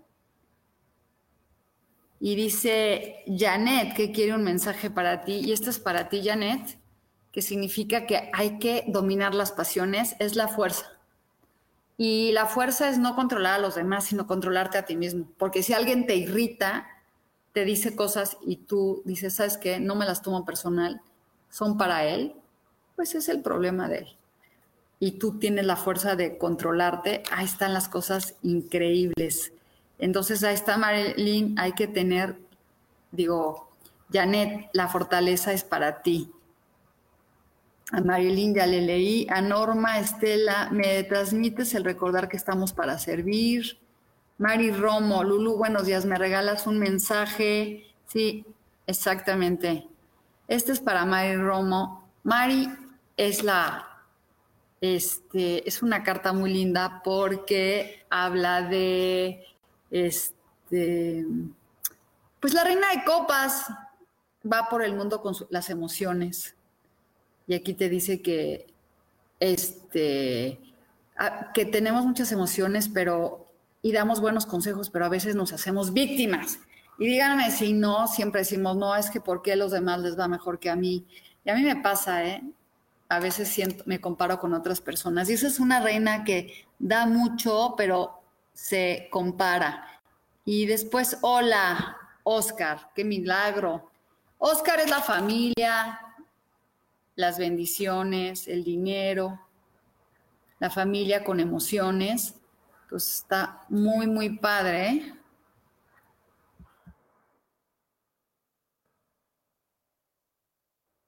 Y 2.19 2.35
dice 2.35 3.23
Janet 3.27 3.95
que 3.95 4.11
quiere 4.11 4.33
un 4.33 4.43
mensaje 4.43 4.89
para 4.89 5.25
ti, 5.25 5.41
y 5.43 5.51
esto 5.51 5.69
es 5.69 5.79
para 5.79 6.07
ti, 6.07 6.21
Janet, 6.23 6.79
que 7.31 7.41
significa 7.41 8.05
que 8.05 8.29
hay 8.31 8.59
que 8.59 8.85
dominar 8.87 9.33
las 9.33 9.51
pasiones, 9.51 10.15
es 10.19 10.35
la 10.35 10.47
fuerza. 10.47 10.92
Y 11.97 12.31
la 12.31 12.47
fuerza 12.47 12.89
es 12.89 12.97
no 12.97 13.15
controlar 13.15 13.55
a 13.55 13.61
los 13.61 13.75
demás, 13.75 14.05
sino 14.05 14.27
controlarte 14.27 14.77
a 14.77 14.85
ti 14.85 14.95
mismo. 14.95 15.27
Porque 15.37 15.63
si 15.63 15.73
alguien 15.73 16.07
te 16.07 16.15
irrita, 16.15 16.87
te 17.53 17.65
dice 17.65 17.95
cosas 17.95 18.37
y 18.41 18.57
tú 18.57 19.01
dices, 19.05 19.35
¿sabes 19.35 19.57
qué? 19.57 19.79
No 19.79 19.95
me 19.95 20.05
las 20.05 20.21
tomo 20.21 20.43
personal, 20.43 21.01
son 21.49 21.77
para 21.77 22.05
él, 22.05 22.33
pues 22.95 23.15
es 23.15 23.29
el 23.29 23.41
problema 23.41 23.87
de 23.87 23.99
él. 23.99 24.17
Y 24.99 25.13
tú 25.13 25.37
tienes 25.37 25.65
la 25.65 25.75
fuerza 25.75 26.15
de 26.15 26.37
controlarte, 26.37 27.23
ahí 27.31 27.45
están 27.45 27.73
las 27.73 27.89
cosas 27.89 28.35
increíbles. 28.41 29.53
Entonces 29.99 30.43
ahí 30.43 30.55
está 30.55 30.77
Marilyn, 30.77 31.57
hay 31.59 31.73
que 31.73 31.87
tener, 31.87 32.37
digo, 33.11 33.69
Janet, 34.11 34.69
la 34.73 34.87
fortaleza 34.87 35.53
es 35.53 35.63
para 35.63 36.01
ti. 36.01 36.31
A 37.93 38.01
Marilyn 38.01 38.55
ya 38.55 38.65
le 38.65 38.81
leí, 38.81 39.27
a 39.29 39.39
Norma, 39.39 39.99
Estela, 39.99 40.69
me 40.71 41.03
transmites 41.03 41.75
el 41.75 41.83
recordar 41.83 42.27
que 42.27 42.37
estamos 42.37 42.73
para 42.73 42.97
servir. 42.97 43.77
Mari 44.39 44.71
Romo, 44.71 45.23
Lulu, 45.23 45.57
buenos 45.57 45.85
días, 45.85 46.03
me 46.03 46.17
regalas 46.17 46.65
un 46.65 46.79
mensaje. 46.79 47.85
Sí, 48.07 48.47
exactamente. 48.87 49.87
Este 50.47 50.71
es 50.71 50.79
para 50.79 51.05
Mari 51.05 51.35
Romo. 51.35 52.09
Mari 52.23 52.67
es 53.15 53.43
la, 53.43 53.87
este, 54.81 55.69
es 55.69 55.83
una 55.83 56.01
carta 56.01 56.33
muy 56.33 56.51
linda 56.51 57.03
porque 57.03 58.07
habla 58.09 58.63
de 58.63 59.45
este, 59.91 61.27
pues 62.39 62.55
la 62.55 62.63
reina 62.63 62.89
de 62.89 63.03
copas 63.03 63.67
va 64.51 64.67
por 64.67 64.81
el 64.83 64.95
mundo 64.95 65.21
con 65.21 65.35
las 65.51 65.69
emociones. 65.69 66.55
Y 67.47 67.53
aquí 67.55 67.73
te 67.73 67.89
dice 67.89 68.21
que, 68.21 68.67
este, 69.39 70.59
que 71.53 71.65
tenemos 71.65 72.05
muchas 72.05 72.31
emociones, 72.31 72.89
pero 72.89 73.43
y 73.83 73.91
damos 73.91 74.21
buenos 74.21 74.45
consejos, 74.45 74.89
pero 74.89 75.05
a 75.05 75.09
veces 75.09 75.35
nos 75.35 75.51
hacemos 75.51 75.93
víctimas. 75.93 76.59
Y 76.97 77.07
díganme 77.07 77.51
si 77.51 77.73
no, 77.73 78.07
siempre 78.07 78.41
decimos, 78.41 78.77
no, 78.77 78.95
es 78.95 79.09
que 79.09 79.19
¿por 79.19 79.41
qué 79.41 79.53
a 79.53 79.55
los 79.57 79.71
demás 79.71 79.99
les 79.99 80.17
va 80.17 80.27
mejor 80.27 80.57
que 80.57 80.69
a 80.69 80.75
mí? 80.75 81.05
Y 81.43 81.49
a 81.49 81.55
mí 81.55 81.63
me 81.63 81.75
pasa, 81.75 82.23
¿eh? 82.23 82.41
A 83.09 83.19
veces 83.19 83.49
siento, 83.49 83.83
me 83.85 83.99
comparo 83.99 84.39
con 84.39 84.53
otras 84.53 84.79
personas. 84.79 85.29
Y 85.29 85.33
esa 85.33 85.47
es 85.47 85.59
una 85.59 85.81
reina 85.81 86.23
que 86.23 86.65
da 86.79 87.05
mucho, 87.05 87.75
pero 87.77 88.21
se 88.53 89.09
compara. 89.11 90.01
Y 90.45 90.65
después, 90.65 91.17
hola, 91.21 91.97
Oscar, 92.23 92.89
qué 92.95 93.03
milagro. 93.03 93.91
Oscar 94.37 94.79
es 94.79 94.89
la 94.89 95.01
familia, 95.01 95.99
las 97.15 97.37
bendiciones, 97.37 98.47
el 98.47 98.63
dinero, 98.63 99.39
la 100.59 100.69
familia 100.69 101.23
con 101.23 101.39
emociones. 101.39 102.35
Pues 102.89 103.15
está 103.15 103.65
muy, 103.69 104.07
muy 104.07 104.37
padre. 104.37 105.13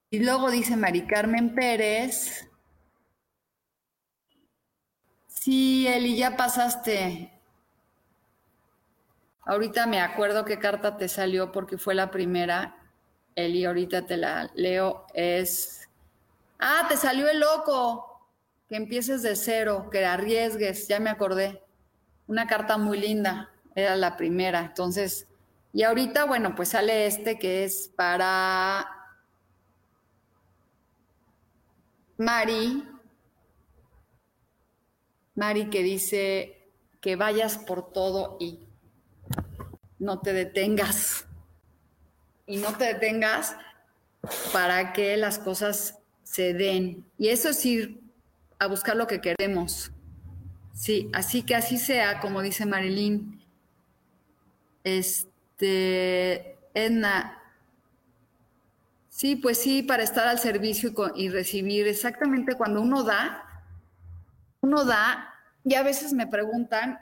Y 0.09 0.19
luego 0.19 0.49
dice 0.49 0.75
Mari 0.75 1.05
Carmen 1.05 1.53
Pérez. 1.53 2.49
Sí, 5.27 5.87
Eli, 5.87 6.17
ya 6.17 6.35
pasaste 6.35 7.35
Ahorita 9.45 9.85
me 9.85 10.01
acuerdo 10.01 10.43
qué 10.43 10.57
carta 10.57 10.97
te 10.97 11.07
salió 11.07 11.51
porque 11.51 11.77
fue 11.77 11.93
la 11.93 12.09
primera. 12.09 12.75
Eli, 13.35 13.63
ahorita 13.65 14.05
te 14.05 14.17
la 14.17 14.49
leo. 14.55 15.05
Es. 15.13 15.84
Ah, 16.67 16.87
te 16.89 16.97
salió 16.97 17.29
el 17.29 17.41
loco. 17.41 18.27
Que 18.67 18.75
empieces 18.75 19.21
de 19.21 19.35
cero, 19.35 19.87
que 19.91 20.03
arriesgues. 20.03 20.87
Ya 20.87 20.99
me 20.99 21.11
acordé. 21.11 21.61
Una 22.25 22.47
carta 22.47 22.79
muy 22.79 22.97
linda. 22.99 23.51
Era 23.75 23.95
la 23.95 24.17
primera. 24.17 24.61
Entonces, 24.61 25.27
y 25.73 25.83
ahorita, 25.83 26.25
bueno, 26.25 26.55
pues 26.55 26.69
sale 26.69 27.05
este 27.05 27.37
que 27.37 27.65
es 27.65 27.91
para 27.95 28.83
Mari. 32.17 32.83
Mari 35.35 35.69
que 35.69 35.83
dice 35.83 36.71
que 36.99 37.15
vayas 37.15 37.59
por 37.59 37.93
todo 37.93 38.37
y 38.39 38.67
no 39.99 40.19
te 40.19 40.33
detengas. 40.33 41.27
Y 42.47 42.57
no 42.57 42.75
te 42.75 42.85
detengas 42.85 43.55
para 44.51 44.93
que 44.93 45.15
las 45.15 45.37
cosas 45.37 45.99
se 46.25 46.53
den. 46.53 47.05
Y 47.17 47.29
eso 47.29 47.49
es 47.49 47.65
ir 47.65 48.01
a 48.59 48.67
buscar 48.67 48.97
lo 48.97 49.07
que 49.07 49.21
queremos. 49.21 49.91
Sí, 50.73 51.09
así 51.13 51.43
que 51.43 51.55
así 51.55 51.77
sea, 51.77 52.19
como 52.19 52.41
dice 52.41 52.65
Marilyn. 52.65 53.41
Este, 54.83 56.57
Edna. 56.73 57.41
Sí, 59.07 59.37
pues 59.37 59.59
sí, 59.59 59.81
para 59.81 60.03
estar 60.03 60.27
al 60.27 60.39
servicio 60.39 60.93
y, 61.15 61.29
recibir. 61.29 61.87
Exactamente 61.87 62.55
cuando 62.55 62.81
uno 62.81 63.03
da, 63.03 63.63
uno 64.59 64.83
da, 64.83 65.33
y 65.63 65.75
a 65.75 65.83
veces 65.83 66.11
me 66.11 66.27
preguntan 66.27 66.99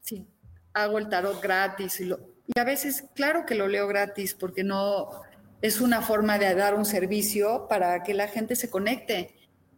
si 0.00 0.26
hago 0.72 0.98
el 0.98 1.08
tarot 1.08 1.40
gratis 1.40 2.00
y, 2.00 2.06
lo, 2.06 2.18
y 2.48 2.58
a 2.58 2.64
veces, 2.64 3.04
claro 3.14 3.46
que 3.46 3.54
lo 3.54 3.68
leo 3.68 3.86
gratis 3.86 4.34
porque 4.34 4.64
no 4.64 5.22
es 5.62 5.80
una 5.80 6.02
forma 6.02 6.38
de 6.38 6.54
dar 6.54 6.74
un 6.74 6.84
servicio 6.84 7.66
para 7.68 8.02
que 8.02 8.14
la 8.14 8.28
gente 8.28 8.56
se 8.56 8.70
conecte. 8.70 9.34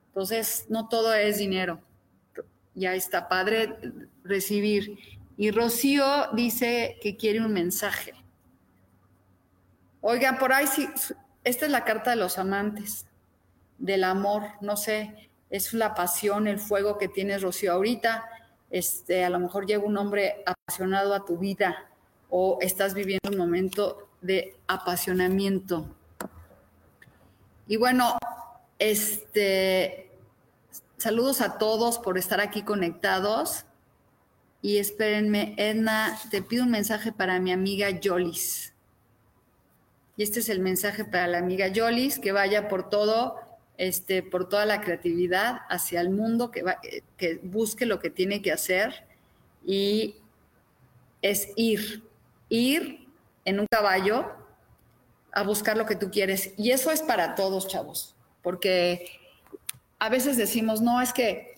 Entonces, 0.08 0.66
no 0.68 0.88
todo 0.88 1.14
es 1.14 1.38
dinero. 1.38 1.80
Ya 2.74 2.94
está 2.94 3.28
padre 3.28 3.76
recibir. 4.24 4.98
Y 5.36 5.50
Rocío 5.50 6.32
dice 6.32 6.98
que 7.00 7.16
quiere 7.16 7.40
un 7.40 7.52
mensaje. 7.52 8.12
Oigan, 10.00 10.38
por 10.38 10.52
ahí 10.52 10.66
sí, 10.66 10.88
esta 11.44 11.66
es 11.66 11.72
la 11.72 11.84
carta 11.84 12.10
de 12.10 12.16
los 12.16 12.38
amantes, 12.38 13.06
del 13.78 14.04
amor, 14.04 14.42
no 14.60 14.76
sé, 14.76 15.30
es 15.50 15.72
la 15.72 15.94
pasión, 15.94 16.46
el 16.46 16.58
fuego 16.58 16.98
que 16.98 17.08
tienes, 17.08 17.42
Rocío, 17.42 17.72
ahorita 17.72 18.24
este, 18.70 19.24
a 19.24 19.30
lo 19.30 19.38
mejor 19.38 19.66
llega 19.66 19.84
un 19.84 19.96
hombre 19.96 20.42
apasionado 20.46 21.14
a 21.14 21.24
tu 21.24 21.38
vida 21.38 21.88
o 22.28 22.58
estás 22.60 22.94
viviendo 22.94 23.30
un 23.30 23.38
momento 23.38 24.07
de 24.20 24.56
apasionamiento. 24.66 25.86
Y 27.66 27.76
bueno, 27.76 28.18
este, 28.78 30.10
saludos 30.96 31.40
a 31.40 31.58
todos 31.58 31.98
por 31.98 32.18
estar 32.18 32.40
aquí 32.40 32.62
conectados. 32.62 33.64
Y 34.60 34.78
espérenme, 34.78 35.54
Edna, 35.56 36.18
te 36.30 36.42
pido 36.42 36.64
un 36.64 36.70
mensaje 36.70 37.12
para 37.12 37.38
mi 37.38 37.52
amiga 37.52 37.90
Yolis. 37.90 38.74
Y 40.16 40.24
este 40.24 40.40
es 40.40 40.48
el 40.48 40.60
mensaje 40.60 41.04
para 41.04 41.28
la 41.28 41.38
amiga 41.38 41.68
Yolis, 41.68 42.18
que 42.18 42.32
vaya 42.32 42.68
por 42.68 42.88
todo 42.88 43.36
este, 43.78 44.24
por 44.24 44.48
toda 44.48 44.66
la 44.66 44.80
creatividad 44.80 45.60
hacia 45.68 46.00
el 46.00 46.10
mundo, 46.10 46.50
que, 46.50 46.64
que 47.16 47.40
busque 47.44 47.86
lo 47.86 48.00
que 48.00 48.10
tiene 48.10 48.42
que 48.42 48.50
hacer 48.50 49.06
y 49.64 50.16
es 51.22 51.50
ir, 51.56 52.02
ir 52.48 53.07
en 53.48 53.60
un 53.60 53.66
caballo 53.66 54.30
a 55.32 55.42
buscar 55.42 55.76
lo 55.76 55.86
que 55.86 55.96
tú 55.96 56.10
quieres. 56.10 56.52
Y 56.58 56.70
eso 56.70 56.90
es 56.90 57.00
para 57.00 57.34
todos, 57.34 57.66
chavos, 57.66 58.14
porque 58.42 59.10
a 59.98 60.10
veces 60.10 60.36
decimos, 60.36 60.82
no, 60.82 61.00
es 61.00 61.12
que 61.12 61.54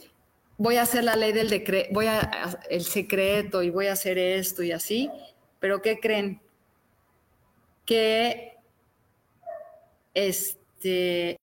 voy 0.57 0.76
a 0.76 0.83
hacer 0.83 1.03
la 1.03 1.16
ley 1.16 1.33
del 1.33 1.50
decreto, 1.50 1.88
voy 1.92 2.07
a 2.07 2.61
el 2.70 2.85
secreto 2.85 3.62
y 3.62 3.70
voy 3.70 3.88
a 3.88 3.94
hacer 3.94 4.18
esto 4.18 4.62
y 4.62 4.72
así, 4.72 5.11
pero 5.59 5.83
¿qué 5.83 5.98
creen? 5.98 6.40
Que 7.85 8.57
este 10.14 11.37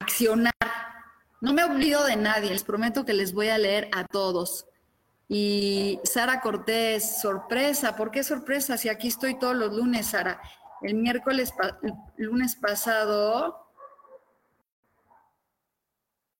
accionar. 0.00 0.99
No 1.40 1.54
me 1.54 1.64
olvido 1.64 2.04
de 2.04 2.16
nadie, 2.16 2.50
les 2.50 2.64
prometo 2.64 3.04
que 3.04 3.14
les 3.14 3.32
voy 3.32 3.48
a 3.48 3.58
leer 3.58 3.88
a 3.92 4.04
todos. 4.04 4.66
Y 5.26 6.00
Sara 6.04 6.40
Cortés, 6.40 7.20
sorpresa, 7.20 7.96
¿por 7.96 8.10
qué 8.10 8.22
sorpresa? 8.22 8.76
Si 8.76 8.88
aquí 8.88 9.08
estoy 9.08 9.38
todos 9.38 9.56
los 9.56 9.72
lunes, 9.72 10.08
Sara. 10.08 10.40
El 10.82 10.94
miércoles, 10.96 11.52
lunes 12.16 12.56
pasado, 12.56 13.66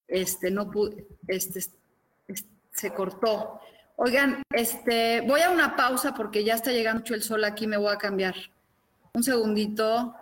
este, 0.08 0.50
no 0.50 0.70
pude, 0.70 1.06
este, 1.28 1.60
se 2.72 2.92
cortó. 2.92 3.60
Oigan, 3.96 4.42
este, 4.50 5.20
voy 5.22 5.40
a 5.42 5.50
una 5.50 5.76
pausa 5.76 6.14
porque 6.14 6.42
ya 6.42 6.54
está 6.54 6.72
llegando 6.72 7.00
mucho 7.00 7.14
el 7.14 7.22
sol 7.22 7.44
aquí, 7.44 7.66
me 7.66 7.76
voy 7.76 7.92
a 7.92 7.98
cambiar. 7.98 8.34
Un 9.14 9.22
segundito 9.22 10.14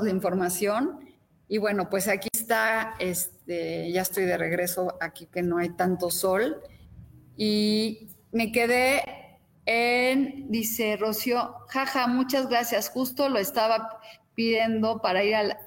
de 0.00 0.10
información. 0.10 1.11
Y 1.52 1.58
bueno, 1.58 1.90
pues 1.90 2.08
aquí 2.08 2.28
está, 2.32 2.94
este, 2.98 3.92
ya 3.92 4.00
estoy 4.00 4.24
de 4.24 4.38
regreso 4.38 4.96
aquí 5.02 5.26
que 5.26 5.42
no 5.42 5.58
hay 5.58 5.68
tanto 5.68 6.10
sol. 6.10 6.62
Y 7.36 8.08
me 8.30 8.50
quedé 8.52 9.02
en, 9.66 10.50
dice 10.50 10.96
Rocío, 10.96 11.56
jaja, 11.68 12.06
muchas 12.06 12.48
gracias. 12.48 12.88
Justo 12.88 13.28
lo 13.28 13.38
estaba 13.38 14.00
pidiendo 14.34 15.02
para 15.02 15.24
ir 15.24 15.34
al, 15.34 15.58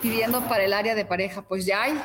pidiendo 0.00 0.40
para 0.48 0.64
el 0.64 0.72
área 0.72 0.94
de 0.94 1.04
pareja. 1.04 1.42
Pues 1.42 1.66
ya 1.66 1.82
hay, 1.82 2.00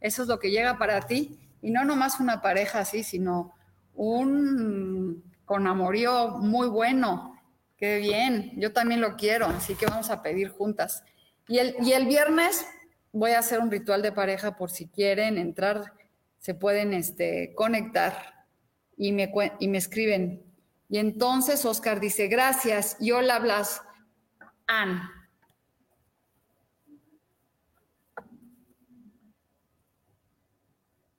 eso 0.00 0.22
es 0.22 0.28
lo 0.28 0.38
que 0.38 0.50
llega 0.50 0.78
para 0.78 1.02
ti. 1.02 1.38
Y 1.60 1.72
no 1.72 1.84
nomás 1.84 2.18
una 2.18 2.40
pareja 2.40 2.78
así, 2.78 3.02
sino 3.02 3.52
un 3.94 5.22
con 5.44 5.66
amorío 5.66 6.30
muy 6.38 6.68
bueno. 6.68 7.38
Qué 7.76 7.98
bien, 7.98 8.52
yo 8.56 8.72
también 8.72 9.02
lo 9.02 9.16
quiero, 9.16 9.48
así 9.48 9.74
que 9.74 9.84
vamos 9.84 10.08
a 10.08 10.22
pedir 10.22 10.48
juntas. 10.48 11.04
Y 11.50 11.58
el, 11.58 12.06
viernes 12.06 12.64
voy 13.10 13.32
a 13.32 13.40
hacer 13.40 13.58
un 13.58 13.72
ritual 13.72 14.02
de 14.02 14.12
pareja 14.12 14.56
por 14.56 14.70
si 14.70 14.86
quieren 14.86 15.36
entrar, 15.36 15.92
se 16.38 16.54
pueden 16.54 16.94
este, 16.94 17.52
conectar 17.56 18.46
y 18.96 19.10
me, 19.10 19.32
y 19.58 19.66
me 19.66 19.78
escriben. 19.78 20.44
Y 20.88 20.98
entonces 20.98 21.64
Oscar 21.64 21.98
dice, 21.98 22.28
gracias. 22.28 22.96
Y 23.00 23.10
hola, 23.10 23.40
Blas. 23.40 23.82
Ann. 24.68 25.02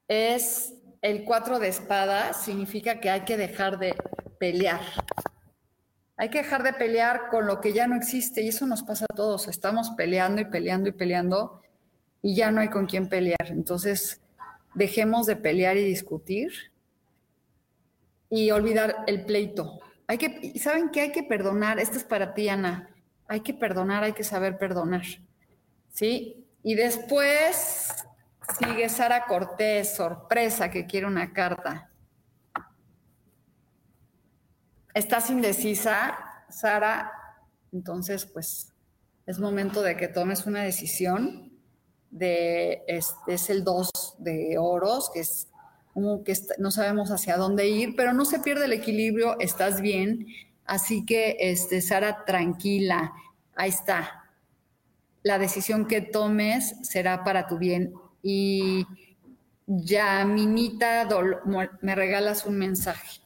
Es 0.08 0.74
el 1.02 1.26
cuatro 1.26 1.60
de 1.60 1.68
espadas, 1.68 2.42
significa 2.46 3.02
que 3.02 3.10
hay 3.10 3.26
que 3.26 3.36
dejar 3.36 3.78
de 3.80 3.96
pelear. 4.40 4.80
Hay 6.22 6.30
que 6.30 6.38
dejar 6.38 6.62
de 6.62 6.74
pelear 6.74 7.30
con 7.32 7.48
lo 7.48 7.60
que 7.62 7.74
ya 7.74 7.88
no 7.88 7.96
existe 7.96 8.44
y 8.44 8.50
eso 8.50 8.68
nos 8.68 8.84
pasa 8.84 9.06
a 9.10 9.16
todos. 9.16 9.48
Estamos 9.48 9.90
peleando 9.98 10.40
y 10.40 10.46
peleando 10.46 10.88
y 10.88 10.92
peleando 10.92 11.64
y 12.22 12.36
ya 12.36 12.52
no 12.52 12.62
hay 12.62 12.68
con 12.68 12.86
quién 12.86 13.10
pelear. 13.10 13.48
Entonces, 13.48 14.22
dejemos 14.76 15.26
de 15.26 15.36
pelear 15.36 15.78
y 15.78 15.84
discutir 15.84 16.52
y 18.30 18.52
olvidar 18.52 18.98
el 19.08 19.26
pleito. 19.26 19.80
Hay 20.06 20.20
que, 20.20 20.60
¿saben 20.60 20.92
qué? 20.92 21.02
Hay 21.02 21.12
que 21.12 21.24
perdonar. 21.24 21.80
Esto 21.80 21.98
es 21.98 22.04
para 22.04 22.36
ti, 22.36 22.50
Ana. 22.50 22.94
Hay 23.28 23.40
que 23.40 23.56
perdonar, 23.56 24.04
hay 24.04 24.14
que 24.14 24.24
saber 24.24 24.60
perdonar. 24.60 25.06
¿Sí? 25.90 26.46
Y 26.62 26.76
después 26.76 27.96
sigue 28.60 28.90
Sara 28.90 29.26
Cortés, 29.26 29.96
sorpresa, 29.96 30.70
que 30.70 30.86
quiere 30.86 31.08
una 31.08 31.34
carta. 31.34 31.91
¿Estás 34.94 35.30
indecisa, 35.30 36.18
Sara? 36.50 37.12
Entonces, 37.72 38.26
pues 38.26 38.74
es 39.26 39.40
momento 39.40 39.82
de 39.82 39.96
que 39.96 40.08
tomes 40.08 40.46
una 40.46 40.64
decisión. 40.64 41.50
De, 42.10 42.84
este, 42.88 43.36
es 43.36 43.50
el 43.50 43.64
2 43.64 43.90
de 44.18 44.58
oros, 44.60 45.10
que 45.14 45.22
es 45.22 45.48
como 45.94 46.26
que 46.26 46.34
no 46.58 46.70
sabemos 46.70 47.10
hacia 47.10 47.38
dónde 47.38 47.70
ir, 47.70 47.96
pero 47.96 48.12
no 48.12 48.26
se 48.26 48.40
pierde 48.40 48.66
el 48.66 48.74
equilibrio, 48.74 49.40
estás 49.40 49.80
bien. 49.80 50.28
Así 50.66 51.06
que, 51.06 51.38
este, 51.40 51.82
Sara, 51.82 52.26
tranquila, 52.26 53.14
ahí 53.56 53.70
está. 53.70 54.26
La 55.24 55.40
decisión 55.40 55.88
que 55.88 56.02
tomes 56.02 56.76
será 56.82 57.24
para 57.24 57.48
tu 57.48 57.58
bien. 57.58 57.94
Y 58.22 58.86
ya, 59.68 60.26
Minita, 60.26 61.08
me 61.82 61.96
regalas 61.96 62.46
un 62.46 62.58
mensaje. 62.58 63.21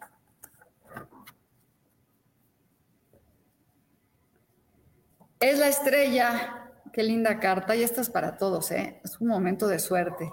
Es 5.46 5.60
la 5.60 5.68
estrella. 5.68 6.72
Qué 6.92 7.04
linda 7.04 7.40
carta. 7.40 7.76
Y 7.76 7.84
esta 7.84 8.02
es 8.02 8.10
para 8.10 8.36
todos, 8.36 8.72
¿eh? 8.72 9.00
Es 9.04 9.22
un 9.22 9.28
momento 9.28 9.68
de 9.68 9.78
suerte. 9.78 10.32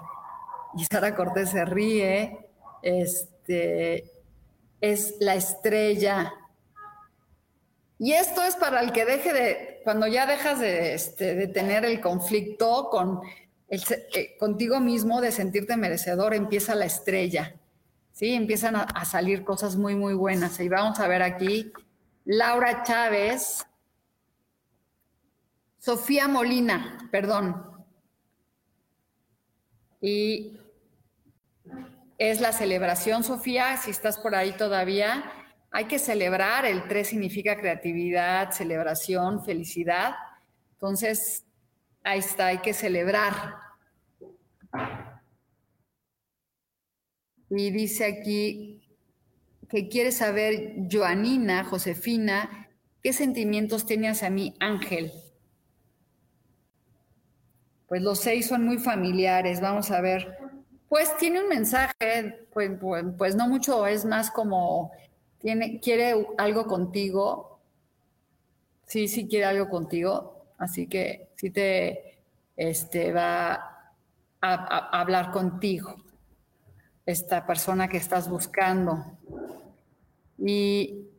Y 0.75 0.85
Sara 0.85 1.15
Cortés 1.15 1.51
se 1.51 1.65
ríe. 1.65 2.49
Este 2.81 4.11
es 4.81 5.13
la 5.19 5.35
estrella. 5.35 6.33
Y 7.99 8.13
esto 8.13 8.41
es 8.41 8.55
para 8.55 8.81
el 8.81 8.91
que 8.91 9.05
deje 9.05 9.33
de, 9.33 9.81
cuando 9.83 10.07
ya 10.07 10.25
dejas 10.25 10.59
de, 10.59 10.95
este, 10.95 11.45
tener 11.45 11.85
el 11.85 12.01
conflicto 12.01 12.89
con 12.89 13.21
eh, 13.69 14.35
contigo 14.39 14.79
mismo, 14.79 15.21
de 15.21 15.31
sentirte 15.31 15.77
merecedor, 15.77 16.33
empieza 16.33 16.73
la 16.73 16.85
estrella. 16.85 17.53
¿sí? 18.13 18.33
Empiezan 18.33 18.77
a, 18.77 19.05
salir 19.05 19.43
cosas 19.43 19.75
muy, 19.75 19.93
muy 19.93 20.15
buenas. 20.15 20.59
Y 20.59 20.69
vamos 20.69 20.99
a 20.99 21.07
ver 21.07 21.21
aquí, 21.21 21.71
Laura 22.25 22.81
Chávez 22.81 23.63
Sofía 25.83 26.29
Molina, 26.29 27.09
perdón. 27.11 27.61
Y 29.99 30.57
es 32.17 32.39
la 32.39 32.53
celebración, 32.53 33.25
Sofía, 33.25 33.75
si 33.75 33.91
estás 33.91 34.17
por 34.17 34.33
ahí 34.33 34.53
todavía. 34.53 35.29
Hay 35.71 35.83
que 35.89 35.99
celebrar, 35.99 36.65
el 36.65 36.87
3 36.87 37.05
significa 37.05 37.59
creatividad, 37.59 38.51
celebración, 38.51 39.43
felicidad. 39.43 40.15
Entonces, 40.75 41.43
ahí 42.01 42.19
está, 42.19 42.47
hay 42.47 42.59
que 42.59 42.73
celebrar. 42.73 43.55
Y 47.49 47.71
dice 47.71 48.05
aquí 48.05 48.87
que 49.67 49.89
quiere 49.89 50.13
saber 50.13 50.75
Joanina, 50.89 51.65
Josefina, 51.65 52.69
qué 53.01 53.11
sentimientos 53.11 53.85
tiene 53.85 54.07
hacia 54.07 54.29
mí 54.29 54.53
Ángel 54.61 55.11
pues 57.93 58.01
los 58.01 58.21
seis 58.21 58.47
son 58.47 58.65
muy 58.65 58.79
familiares, 58.79 59.61
vamos 59.61 59.91
a 59.91 60.01
ver. 60.01 60.35
Pues 60.89 61.15
tiene 61.17 61.41
un 61.41 61.47
mensaje, 61.47 62.47
pues, 62.51 62.71
pues, 62.81 63.05
pues, 63.15 63.35
no 63.35 63.47
mucho, 63.47 63.85
es 63.85 64.03
más 64.03 64.31
como, 64.31 64.91
tiene, 65.37 65.79
quiere 65.79 66.25
algo 66.39 66.65
contigo, 66.65 67.59
sí, 68.87 69.07
sí 69.07 69.27
quiere 69.27 69.45
algo 69.45 69.69
contigo, 69.69 70.43
así 70.57 70.87
que 70.87 71.29
sí 71.35 71.51
te 71.51 72.17
este, 72.57 73.11
va 73.11 73.91
a 74.41 74.99
hablar 74.99 75.29
contigo, 75.29 75.95
esta 77.05 77.45
persona 77.45 77.87
que 77.87 77.97
estás 77.97 78.27
buscando. 78.27 79.05
Y 80.39 81.09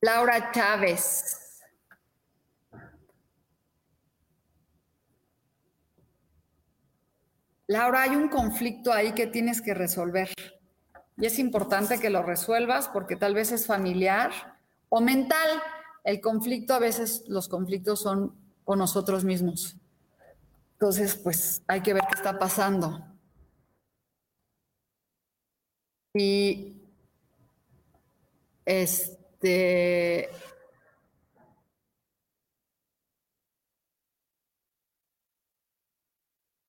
Laura 0.00 0.52
Chávez, 0.52 1.45
Laura, 7.68 8.02
hay 8.02 8.14
un 8.16 8.28
conflicto 8.28 8.92
ahí 8.92 9.12
que 9.12 9.26
tienes 9.26 9.60
que 9.60 9.74
resolver. 9.74 10.30
Y 11.16 11.26
es 11.26 11.38
importante 11.38 11.98
que 11.98 12.10
lo 12.10 12.22
resuelvas 12.22 12.88
porque 12.88 13.16
tal 13.16 13.34
vez 13.34 13.50
es 13.50 13.66
familiar 13.66 14.30
o 14.88 15.00
mental. 15.00 15.48
El 16.04 16.20
conflicto, 16.20 16.74
a 16.74 16.78
veces 16.78 17.24
los 17.26 17.48
conflictos 17.48 18.00
son 18.00 18.34
con 18.64 18.78
nosotros 18.78 19.24
mismos. 19.24 19.76
Entonces, 20.74 21.16
pues 21.16 21.62
hay 21.66 21.80
que 21.80 21.94
ver 21.94 22.02
qué 22.08 22.16
está 22.16 22.38
pasando. 22.38 23.04
Y 26.14 26.76
este 28.64 30.30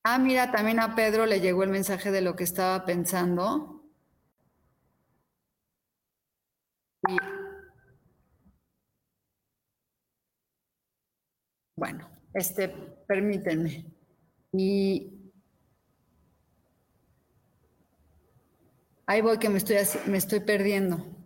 Ah, 0.10 0.20
mira, 0.20 0.52
también 0.52 0.80
a 0.80 0.96
Pedro 0.96 1.26
le 1.26 1.42
llegó 1.42 1.64
el 1.64 1.70
mensaje 1.70 2.12
de 2.12 2.22
lo 2.22 2.34
que 2.38 2.46
estaba 2.46 2.86
pensando. 2.86 3.84
bueno, 11.76 12.10
este, 12.34 12.70
permítanme. 13.06 13.86
Y 14.54 15.34
ahí 19.08 19.20
voy 19.22 19.40
que 19.40 19.50
me 19.50 19.58
estoy, 19.58 19.76
me 20.06 20.18
estoy 20.18 20.40
perdiendo. 20.40 21.17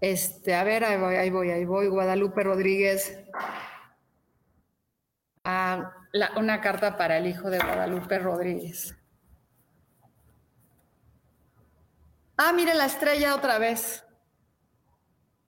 Este, 0.00 0.54
a 0.54 0.64
ver, 0.64 0.84
ahí 0.84 0.98
voy, 0.98 1.14
ahí 1.16 1.30
voy, 1.30 1.50
ahí 1.50 1.64
voy. 1.64 1.88
Guadalupe 1.88 2.42
Rodríguez. 2.42 3.18
Ah, 5.44 5.92
una 6.36 6.60
carta 6.60 6.96
para 6.96 7.18
el 7.18 7.26
hijo 7.26 7.50
de 7.50 7.58
Guadalupe 7.58 8.18
Rodríguez. 8.18 8.96
Ah, 12.36 12.52
mire 12.54 12.74
la 12.74 12.86
estrella 12.86 13.34
otra 13.34 13.58
vez. 13.58 14.04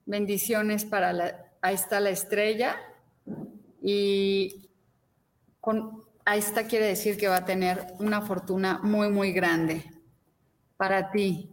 Bendiciones 0.04 0.84
para 0.84 1.12
la. 1.12 1.46
Ahí 1.62 1.74
está 1.74 2.00
la 2.00 2.10
estrella. 2.10 2.76
Y 3.80 4.68
con, 5.60 6.04
ahí 6.24 6.38
está 6.38 6.66
quiere 6.66 6.86
decir 6.86 7.16
que 7.16 7.28
va 7.28 7.36
a 7.36 7.44
tener 7.44 7.86
una 7.98 8.20
fortuna 8.20 8.80
muy, 8.82 9.08
muy 9.08 9.32
grande 9.32 9.90
para 10.76 11.10
ti. 11.10 11.51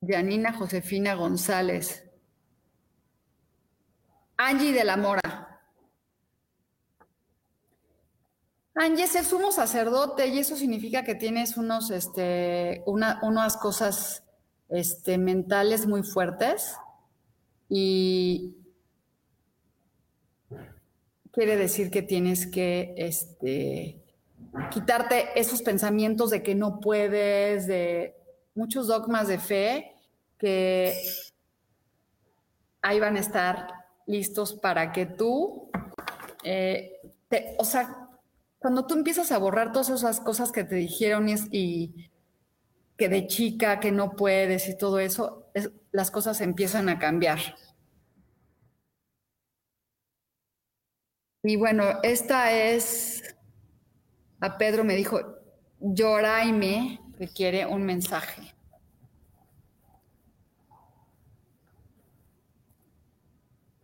Janina 0.00 0.52
Josefina 0.52 1.14
González. 1.14 2.04
Angie 4.36 4.72
de 4.72 4.84
la 4.84 4.96
Mora. 4.96 5.60
Angie 8.74 9.04
es 9.04 9.16
el 9.16 9.24
sumo 9.24 9.50
sacerdote 9.50 10.28
y 10.28 10.38
eso 10.38 10.54
significa 10.54 11.02
que 11.02 11.16
tienes 11.16 11.56
unos, 11.56 11.90
este, 11.90 12.84
unas 12.86 13.56
cosas 13.56 14.22
este, 14.68 15.18
mentales 15.18 15.86
muy 15.86 16.04
fuertes 16.04 16.76
y 17.68 18.54
quiere 21.32 21.56
decir 21.56 21.90
que 21.90 22.02
tienes 22.02 22.46
que 22.46 22.94
este, 22.96 24.00
quitarte 24.70 25.38
esos 25.38 25.62
pensamientos 25.62 26.30
de 26.30 26.44
que 26.44 26.54
no 26.54 26.78
puedes, 26.78 27.66
de 27.66 28.14
muchos 28.58 28.88
dogmas 28.88 29.28
de 29.28 29.38
fe 29.38 29.94
que 30.36 30.92
ahí 32.82 32.98
van 32.98 33.16
a 33.16 33.20
estar 33.20 33.68
listos 34.06 34.52
para 34.54 34.90
que 34.92 35.06
tú, 35.06 35.70
eh, 36.42 36.92
o 37.58 37.64
sea, 37.64 38.08
cuando 38.58 38.84
tú 38.84 38.94
empiezas 38.94 39.30
a 39.30 39.38
borrar 39.38 39.70
todas 39.70 39.90
esas 39.90 40.18
cosas 40.20 40.50
que 40.50 40.64
te 40.64 40.74
dijeron 40.74 41.28
y, 41.52 42.10
que 42.96 43.08
de 43.08 43.28
chica, 43.28 43.78
que 43.78 43.92
no 43.92 44.16
puedes 44.16 44.68
y 44.68 44.76
todo 44.76 44.98
eso, 44.98 45.46
las 45.92 46.10
cosas 46.10 46.40
empiezan 46.40 46.88
a 46.88 46.98
cambiar. 46.98 47.38
Y 51.44 51.54
bueno, 51.54 51.84
esta 52.02 52.52
es, 52.52 53.36
a 54.40 54.58
Pedro 54.58 54.82
me 54.82 54.96
dijo, 54.96 55.20
Yoraime 55.78 57.07
requiere 57.18 57.66
un 57.66 57.84
mensaje. 57.84 58.54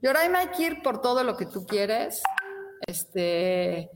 Y 0.00 0.06
ahora 0.06 0.20
hay 0.20 0.48
que 0.48 0.62
ir 0.62 0.82
por 0.82 1.00
todo 1.00 1.24
lo 1.24 1.36
que 1.36 1.46
tú 1.46 1.66
quieres. 1.66 2.22
Este, 2.86 3.90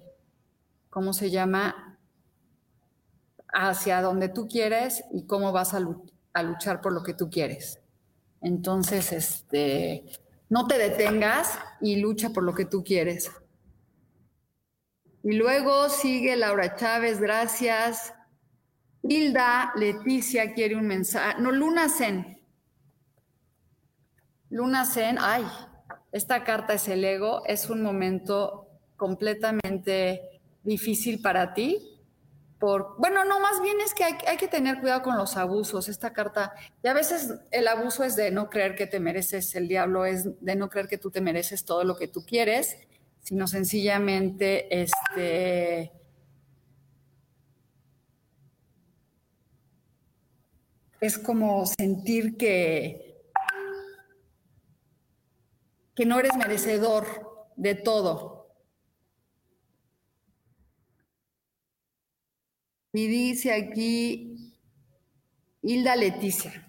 ¿cómo 0.89 1.13
se 1.13 1.31
llama? 1.31 1.99
Hacia 3.53 4.01
donde 4.01 4.31
tú 4.31 4.49
quieres 4.49 5.05
y 5.13 5.27
cómo 5.27 5.53
vas 5.53 5.75
a, 5.75 5.81
luchar 5.81 6.81
por 6.81 6.93
lo 6.93 7.03
que 7.03 7.13
tú 7.15 7.29
quieres. 7.29 7.81
Entonces, 8.41 9.13
este, 9.13 10.05
no 10.49 10.67
te 10.67 10.79
detengas 10.79 11.59
y 11.81 11.97
lucha 11.97 12.31
por 12.31 12.43
lo 12.43 12.55
que 12.55 12.65
tú 12.65 12.83
quieres. 12.83 13.31
Y 15.23 15.33
luego 15.33 15.91
sigue 15.91 16.37
Laura 16.37 16.75
Chávez, 16.75 17.21
gracias. 17.21 18.15
Hilda 19.09 19.73
Leticia 19.75 20.53
quiere 20.53 20.77
un 20.77 20.87
mensaje. 20.87 21.41
No, 21.41 21.51
Luna 21.51 21.89
Zen. 21.89 22.43
Luna 24.51 24.85
Zen, 24.85 25.17
ay, 25.21 25.45
esta 26.13 26.45
carta 26.45 26.75
es 26.75 26.89
el 26.89 27.05
ego, 27.05 27.43
es 27.47 27.71
un 27.71 27.83
momento 27.83 28.67
completamente 28.97 30.41
difícil 30.63 31.23
para 31.23 31.55
ti. 31.55 31.79
Por, 32.59 32.97
bueno, 32.99 33.25
no, 33.25 33.41
más 33.41 33.63
bien 33.63 33.81
es 33.81 33.95
que 33.95 34.05
hay, 34.05 34.37
que 34.37 34.49
tener 34.49 34.81
cuidado 34.81 35.03
con 35.03 35.17
los 35.17 35.37
abusos. 35.37 35.89
Esta 35.89 36.13
carta, 36.13 36.53
y 36.83 36.89
a 36.89 36.93
veces 36.93 37.35
el 37.51 37.69
abuso 37.69 38.05
es 38.05 38.17
de 38.17 38.31
no 38.31 38.51
creer 38.51 38.75
que 38.75 38.87
te 38.87 39.01
mereces, 39.01 39.55
el 39.55 39.69
diablo 39.69 40.05
es 40.05 40.27
de 40.43 40.57
no 40.57 40.69
creer 40.69 40.89
que 40.89 40.99
tú 40.99 41.11
te 41.11 41.21
mereces 41.21 41.65
todo 41.65 41.85
lo 41.85 41.97
que 41.97 42.09
tú 42.09 42.27
quieres, 42.27 42.77
sino 43.23 43.47
sencillamente 43.47 44.83
este, 44.83 45.93
es 51.01 51.19
como 51.19 51.65
sentir 51.67 52.37
que, 52.37 53.23
que 55.95 56.05
no 56.05 56.19
eres 56.19 56.37
merecedor 56.37 57.51
de 57.57 57.75
todo. 57.75 58.39
Y 62.93 63.07
dice 63.07 63.53
aquí 63.53 64.57
Hilda 65.63 65.95
Leticia. 65.95 66.65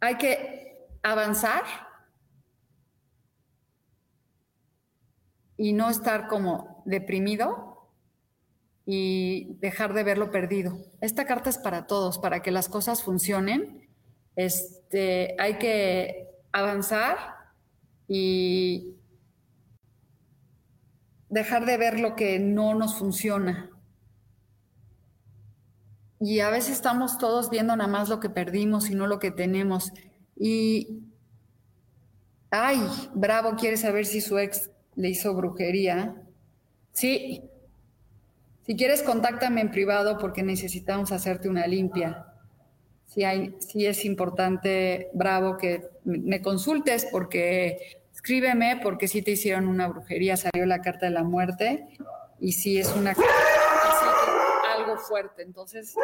Hay 0.00 0.16
que 0.16 0.88
avanzar 1.02 1.64
y 5.56 5.72
no 5.72 5.90
estar 5.90 6.28
como 6.28 6.82
deprimido 6.86 7.77
y 8.90 9.58
dejar 9.60 9.92
de 9.92 10.02
verlo 10.02 10.30
perdido. 10.30 10.78
Esta 11.02 11.26
carta 11.26 11.50
es 11.50 11.58
para 11.58 11.86
todos, 11.86 12.18
para 12.18 12.40
que 12.40 12.50
las 12.50 12.70
cosas 12.70 13.02
funcionen 13.02 13.86
este, 14.34 15.36
hay 15.38 15.58
que 15.58 16.26
avanzar 16.52 17.18
y 18.08 18.94
dejar 21.28 21.66
de 21.66 21.76
ver 21.76 22.00
lo 22.00 22.16
que 22.16 22.38
no 22.38 22.74
nos 22.74 22.94
funciona. 22.94 23.68
Y 26.18 26.40
a 26.40 26.48
veces 26.48 26.76
estamos 26.76 27.18
todos 27.18 27.50
viendo 27.50 27.76
nada 27.76 27.90
más 27.90 28.08
lo 28.08 28.20
que 28.20 28.30
perdimos 28.30 28.88
y 28.88 28.94
no 28.94 29.06
lo 29.06 29.18
que 29.18 29.30
tenemos. 29.30 29.92
Y, 30.34 31.02
ay, 32.50 32.80
bravo, 33.12 33.54
quiere 33.56 33.76
saber 33.76 34.06
si 34.06 34.22
su 34.22 34.38
ex 34.38 34.70
le 34.94 35.10
hizo 35.10 35.34
brujería. 35.34 36.22
Sí, 36.92 37.47
si 38.68 38.76
quieres, 38.76 39.02
contáctame 39.02 39.62
en 39.62 39.72
privado 39.72 40.16
porque 40.18 40.44
necesitamos 40.44 41.10
hacerte 41.10 41.48
una 41.48 41.66
limpia 41.66 42.28
sí, 43.08 43.24
hay, 43.24 43.56
sí 43.58 43.86
es 43.86 44.04
importante, 44.04 45.10
Bravo, 45.12 45.56
que 45.56 45.90
me 46.04 46.40
consultes 46.40 47.08
porque 47.10 48.02
escríbeme 48.12 48.80
porque 48.82 49.08
si 49.08 49.22
te 49.22 49.32
hicieron 49.32 49.66
una 49.66 49.88
brujería, 49.88 50.36
salió 50.36 50.66
la 50.66 50.80
carta 50.80 51.06
de 51.06 51.12
la 51.12 51.24
muerte 51.24 51.88
y 52.38 52.52
sí 52.52 52.78
es 52.78 52.94
una 52.94 53.14
algo 54.76 54.96
fuerte. 54.98 55.42
Entonces, 55.42 55.94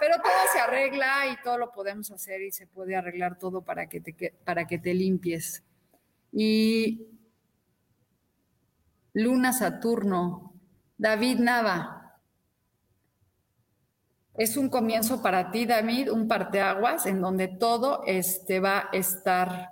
pero 0.00 0.16
todo 0.16 0.32
se 0.52 0.58
arregla 0.58 1.26
y 1.32 1.42
todo 1.42 1.58
lo 1.58 1.72
podemos 1.72 2.10
hacer 2.10 2.42
y 2.42 2.50
se 2.50 2.66
puede 2.66 2.96
arreglar 2.96 3.38
todo 3.38 3.62
para 3.62 3.88
que 3.88 4.00
te, 4.00 4.34
para 4.44 4.66
que 4.66 4.78
te 4.78 4.94
limpies. 4.94 5.62
Y 6.32 7.06
Luna 9.12 9.52
Saturno, 9.52 10.54
David 10.98 11.38
Nava, 11.38 12.05
es 14.38 14.56
un 14.56 14.68
comienzo 14.68 15.22
para 15.22 15.50
ti, 15.50 15.64
David, 15.64 16.10
un 16.10 16.28
parteaguas 16.28 17.06
en 17.06 17.20
donde 17.20 17.48
todo 17.48 18.02
este 18.06 18.60
va 18.60 18.88
a 18.92 18.96
estar 18.96 19.70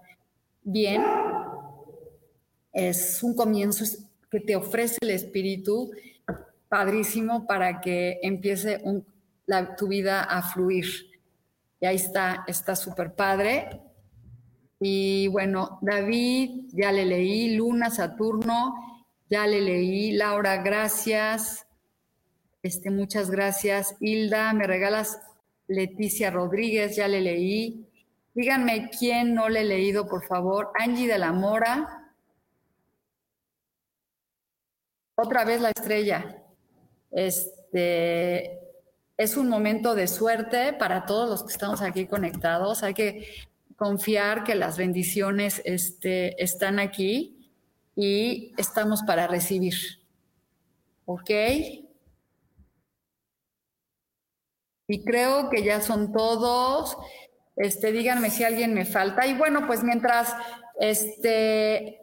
bien. 0.63 1.03
Es 2.73 3.23
un 3.23 3.35
comienzo 3.35 3.85
que 4.31 4.41
te 4.41 4.57
ofrece 4.57 4.99
el 5.03 5.11
espíritu 5.11 5.91
padrísimo 6.69 7.47
para 7.47 7.81
que 7.81 8.19
empiece 8.23 8.83
tu 9.77 9.87
vida 9.87 10.23
a 10.23 10.43
fluir. 10.43 10.87
Y 11.81 11.87
ahí 11.87 11.97
está, 11.97 12.45
está 12.47 12.75
súper 12.75 13.15
padre. 13.15 13.83
Y 14.81 15.29
bueno, 15.29 15.79
David, 15.83 16.71
ya 16.73 16.91
le 16.91 17.05
leí, 17.05 17.55
Luna, 17.55 17.91
Saturno, 17.91 18.75
ya 19.29 19.47
le 19.47 19.61
leí, 19.61 20.13
Laura, 20.13 20.57
gracias. 20.63 21.64
Este, 22.65 22.91
muchas 22.91 23.31
gracias. 23.31 23.95
Hilda, 24.01 24.51
me 24.55 24.67
regalas 24.67 25.21
Leticia 25.69 26.31
Rodríguez, 26.31 26.97
ya 26.97 27.09
le 27.09 27.21
leí. 27.21 27.87
Díganme 28.33 28.89
quién 28.89 29.35
no 29.35 29.51
le 29.51 29.61
he 29.61 29.65
leído, 29.65 30.09
por 30.09 30.25
favor. 30.25 30.71
Angie 30.81 31.07
de 31.07 31.19
la 31.19 31.31
Mora. 31.33 32.11
Otra 35.15 35.45
vez 35.45 35.61
la 35.61 35.73
estrella. 35.77 36.43
Este 37.11 38.61
es 39.19 39.37
un 39.37 39.51
momento 39.51 39.95
de 39.95 40.09
suerte 40.09 40.73
para 40.73 41.05
todos 41.05 41.29
los 41.29 41.45
que 41.45 41.53
estamos 41.53 41.83
aquí 41.83 42.07
conectados. 42.07 42.83
Hay 42.83 42.95
que 42.95 43.29
confiar 43.77 44.43
que 44.43 44.55
las 44.55 44.79
bendiciones 44.79 45.61
este, 45.67 46.43
están 46.43 46.79
aquí 46.79 47.51
y 47.95 48.55
estamos 48.57 49.03
para 49.03 49.27
recibir. 49.27 49.75
¿Ok? 51.05 51.31
Y 54.87 55.05
creo 55.05 55.51
que 55.51 55.63
ya 55.63 55.81
son 55.81 56.13
todos. 56.13 56.97
Este, 57.57 57.93
díganme 57.93 58.31
si 58.31 58.45
alguien 58.45 58.75
me 58.75 58.85
falta. 58.85 59.27
Y 59.27 59.35
bueno, 59.35 59.67
pues 59.67 59.83
mientras 59.83 60.35
este, 60.79 62.03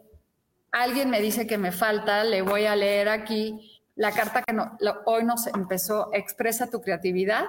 alguien 0.70 1.10
me 1.10 1.20
dice 1.20 1.46
que 1.46 1.58
me 1.58 1.72
falta, 1.72 2.24
le 2.24 2.42
voy 2.42 2.66
a 2.66 2.76
leer 2.76 3.08
aquí 3.08 3.82
la 3.94 4.10
carta 4.12 4.42
que 4.42 4.56
hoy 5.04 5.24
nos 5.24 5.46
empezó, 5.46 6.10
expresa 6.12 6.70
tu 6.70 6.80
creatividad. 6.80 7.44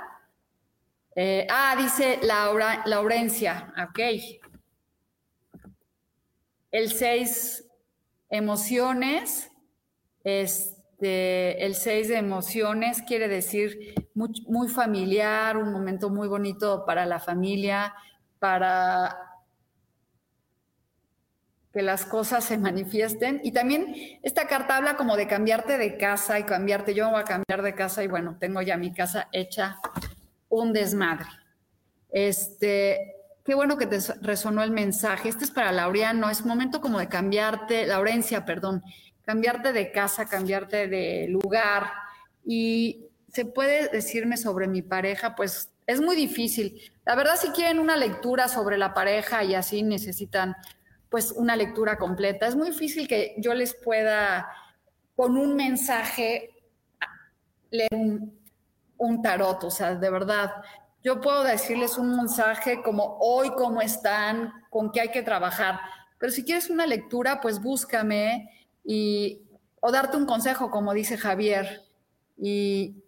Eh, 1.15 1.47
ah, 1.49 1.75
dice 1.77 2.19
Laura, 2.21 2.83
Laurencia, 2.85 3.73
ok. 3.89 3.99
El 6.71 6.91
6, 6.91 7.65
emociones. 8.29 9.49
Este, 10.23 11.65
el 11.65 11.75
6 11.75 12.07
de 12.09 12.17
emociones 12.17 13.01
quiere 13.03 13.27
decir 13.27 13.93
muy, 14.15 14.69
familiar, 14.69 15.57
un 15.57 15.71
momento 15.71 16.09
muy 16.09 16.27
bonito 16.27 16.85
para 16.85 17.05
la 17.05 17.19
familia, 17.19 17.93
para 18.39 19.17
que 21.73 21.81
las 21.81 22.05
cosas 22.05 22.43
se 22.43 22.57
manifiesten. 22.57 23.41
Y 23.43 23.51
también 23.51 23.95
esta 24.21 24.47
carta 24.47 24.77
habla 24.77 24.95
como 24.95 25.17
de 25.17 25.27
cambiarte 25.27 25.77
de 25.77 25.97
casa 25.97 26.39
y 26.39 26.43
cambiarte. 26.43 26.93
Yo 26.93 27.09
voy 27.09 27.21
a 27.21 27.23
cambiar 27.23 27.63
de 27.63 27.73
casa 27.73 28.03
y 28.03 28.07
bueno, 28.07 28.37
tengo 28.39 28.61
ya 28.61 28.77
mi 28.77 28.93
casa 28.93 29.27
hecha 29.31 29.77
un 30.49 30.71
desmadre. 30.71 31.25
Este, 32.09 33.15
qué 33.43 33.55
bueno 33.55 33.77
que 33.77 33.87
te 33.87 33.97
resonó 34.21 34.61
el 34.61 34.69
mensaje. 34.69 35.29
Este 35.29 35.45
es 35.45 35.51
para 35.51 35.71
Laureano, 35.71 36.29
es 36.29 36.45
momento 36.45 36.79
como 36.79 36.99
de 36.99 37.09
cambiarte, 37.09 37.87
Laurencia, 37.87 38.45
perdón, 38.45 38.83
cambiarte 39.23 39.73
de 39.73 39.91
casa, 39.91 40.27
cambiarte 40.27 40.87
de 40.87 41.27
lugar. 41.27 41.91
Y 42.45 43.07
se 43.33 43.45
puede 43.45 43.87
decirme 43.89 44.37
sobre 44.37 44.67
mi 44.67 44.83
pareja, 44.83 45.35
pues 45.35 45.71
es 45.87 45.99
muy 45.99 46.15
difícil. 46.15 46.79
La 47.03 47.15
verdad, 47.15 47.35
si 47.35 47.49
quieren 47.49 47.79
una 47.79 47.97
lectura 47.97 48.47
sobre 48.47 48.77
la 48.77 48.93
pareja 48.93 49.43
y 49.43 49.55
así 49.55 49.81
necesitan 49.81 50.55
pues 51.09 51.31
una 51.31 51.55
lectura 51.55 51.97
completa. 51.97 52.45
Es 52.45 52.55
muy 52.55 52.69
difícil 52.69 53.07
que 53.07 53.33
yo 53.39 53.55
les 53.55 53.73
pueda, 53.73 54.47
con 55.15 55.35
un 55.35 55.55
mensaje, 55.55 56.51
leer 57.71 57.89
un, 58.97 59.21
tarot, 59.23 59.63
o 59.63 59.71
sea, 59.71 59.95
de 59.95 60.09
verdad. 60.11 60.51
Yo 61.03 61.19
puedo 61.19 61.43
decirles 61.43 61.97
un 61.97 62.15
mensaje 62.15 62.83
como 62.83 63.17
hoy, 63.19 63.49
cómo 63.57 63.81
están, 63.81 64.53
con 64.69 64.91
qué 64.91 65.01
hay 65.01 65.09
que 65.09 65.23
trabajar. 65.23 65.79
Pero 66.19 66.31
si 66.31 66.43
quieres 66.43 66.69
una 66.69 66.85
lectura, 66.85 67.41
pues 67.41 67.59
búscame 67.59 68.51
y, 68.85 69.41
o 69.79 69.91
darte 69.91 70.17
un 70.17 70.27
consejo, 70.27 70.69
como 70.69 70.93
dice 70.93 71.17
Javier. 71.17 71.81
Y 72.37 73.02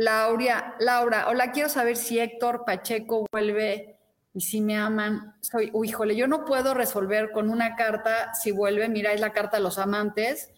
Laura, 0.00 0.76
Laura, 0.80 1.26
hola, 1.28 1.52
quiero 1.52 1.68
saber 1.68 1.94
si 1.94 2.18
Héctor 2.18 2.64
Pacheco 2.64 3.26
vuelve 3.30 3.98
y 4.32 4.40
si 4.40 4.62
me 4.62 4.78
aman, 4.78 5.34
soy, 5.42 5.68
uy, 5.74 5.90
híjole, 5.90 6.16
yo 6.16 6.26
no 6.26 6.46
puedo 6.46 6.72
resolver 6.72 7.32
con 7.32 7.50
una 7.50 7.76
carta 7.76 8.32
si 8.32 8.50
vuelve, 8.50 8.88
mira, 8.88 9.12
es 9.12 9.20
la 9.20 9.34
carta 9.34 9.58
a 9.58 9.60
los 9.60 9.76
amantes, 9.76 10.48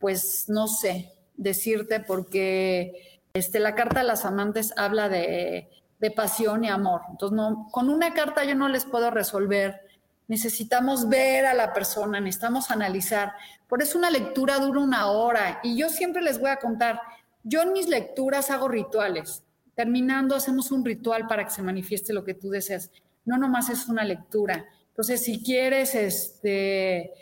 pues 0.00 0.46
no 0.48 0.66
sé 0.66 1.12
decirte 1.36 2.00
porque 2.00 3.20
este, 3.34 3.60
la 3.60 3.76
carta 3.76 4.00
a 4.00 4.02
los 4.02 4.24
amantes 4.24 4.74
habla 4.76 5.08
de, 5.08 5.70
de 6.00 6.10
pasión 6.10 6.64
y 6.64 6.68
amor. 6.68 7.02
Entonces, 7.08 7.38
con 7.70 7.88
una 7.88 8.14
carta 8.14 8.42
yo 8.42 8.56
no 8.56 8.68
les 8.68 8.84
puedo 8.84 9.12
resolver. 9.12 9.80
Necesitamos 10.26 11.08
ver 11.08 11.46
a 11.46 11.54
la 11.54 11.72
persona, 11.72 12.18
necesitamos 12.18 12.72
analizar. 12.72 13.32
Por 13.68 13.80
eso 13.80 13.96
una 13.96 14.10
lectura 14.10 14.58
dura 14.58 14.80
una 14.80 15.06
hora 15.06 15.60
y 15.62 15.76
yo 15.76 15.88
siempre 15.88 16.20
les 16.20 16.40
voy 16.40 16.50
a 16.50 16.56
contar, 16.56 17.00
yo 17.44 17.62
en 17.62 17.72
mis 17.72 17.88
lecturas 17.88 18.50
hago 18.50 18.68
rituales. 18.68 19.42
Terminando, 19.74 20.34
hacemos 20.34 20.70
un 20.70 20.84
ritual 20.84 21.26
para 21.26 21.44
que 21.44 21.50
se 21.50 21.62
manifieste 21.62 22.12
lo 22.12 22.24
que 22.24 22.34
tú 22.34 22.50
deseas. 22.50 22.90
No 23.24 23.38
nomás 23.38 23.70
es 23.70 23.88
una 23.88 24.04
lectura. 24.04 24.66
Entonces, 24.88 25.22
si 25.22 25.42
quieres, 25.42 25.94
este, 25.94 27.12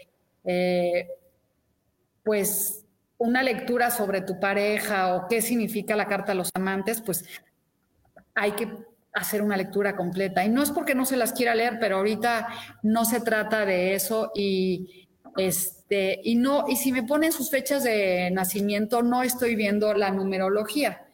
eh, 0.44 1.08
pues, 2.24 2.84
una 3.18 3.42
lectura 3.42 3.90
sobre 3.90 4.22
tu 4.22 4.40
pareja 4.40 5.14
o 5.14 5.28
qué 5.28 5.42
significa 5.42 5.94
la 5.94 6.08
carta 6.08 6.32
a 6.32 6.34
los 6.34 6.50
amantes, 6.54 7.00
pues 7.00 7.24
hay 8.34 8.52
que 8.52 8.68
hacer 9.12 9.42
una 9.42 9.56
lectura 9.56 9.96
completa. 9.96 10.44
Y 10.44 10.48
no 10.48 10.62
es 10.62 10.70
porque 10.70 10.94
no 10.94 11.04
se 11.04 11.16
las 11.16 11.32
quiera 11.32 11.54
leer, 11.54 11.78
pero 11.80 11.98
ahorita 11.98 12.48
no 12.82 13.04
se 13.04 13.20
trata 13.20 13.64
de 13.64 13.94
eso 13.94 14.32
y 14.34 15.08
este 15.36 15.79
y 15.90 16.36
no 16.36 16.66
y 16.68 16.76
si 16.76 16.92
me 16.92 17.02
ponen 17.02 17.32
sus 17.32 17.50
fechas 17.50 17.82
de 17.82 18.30
nacimiento 18.30 19.02
no 19.02 19.22
estoy 19.22 19.56
viendo 19.56 19.92
la 19.94 20.10
numerología. 20.10 21.06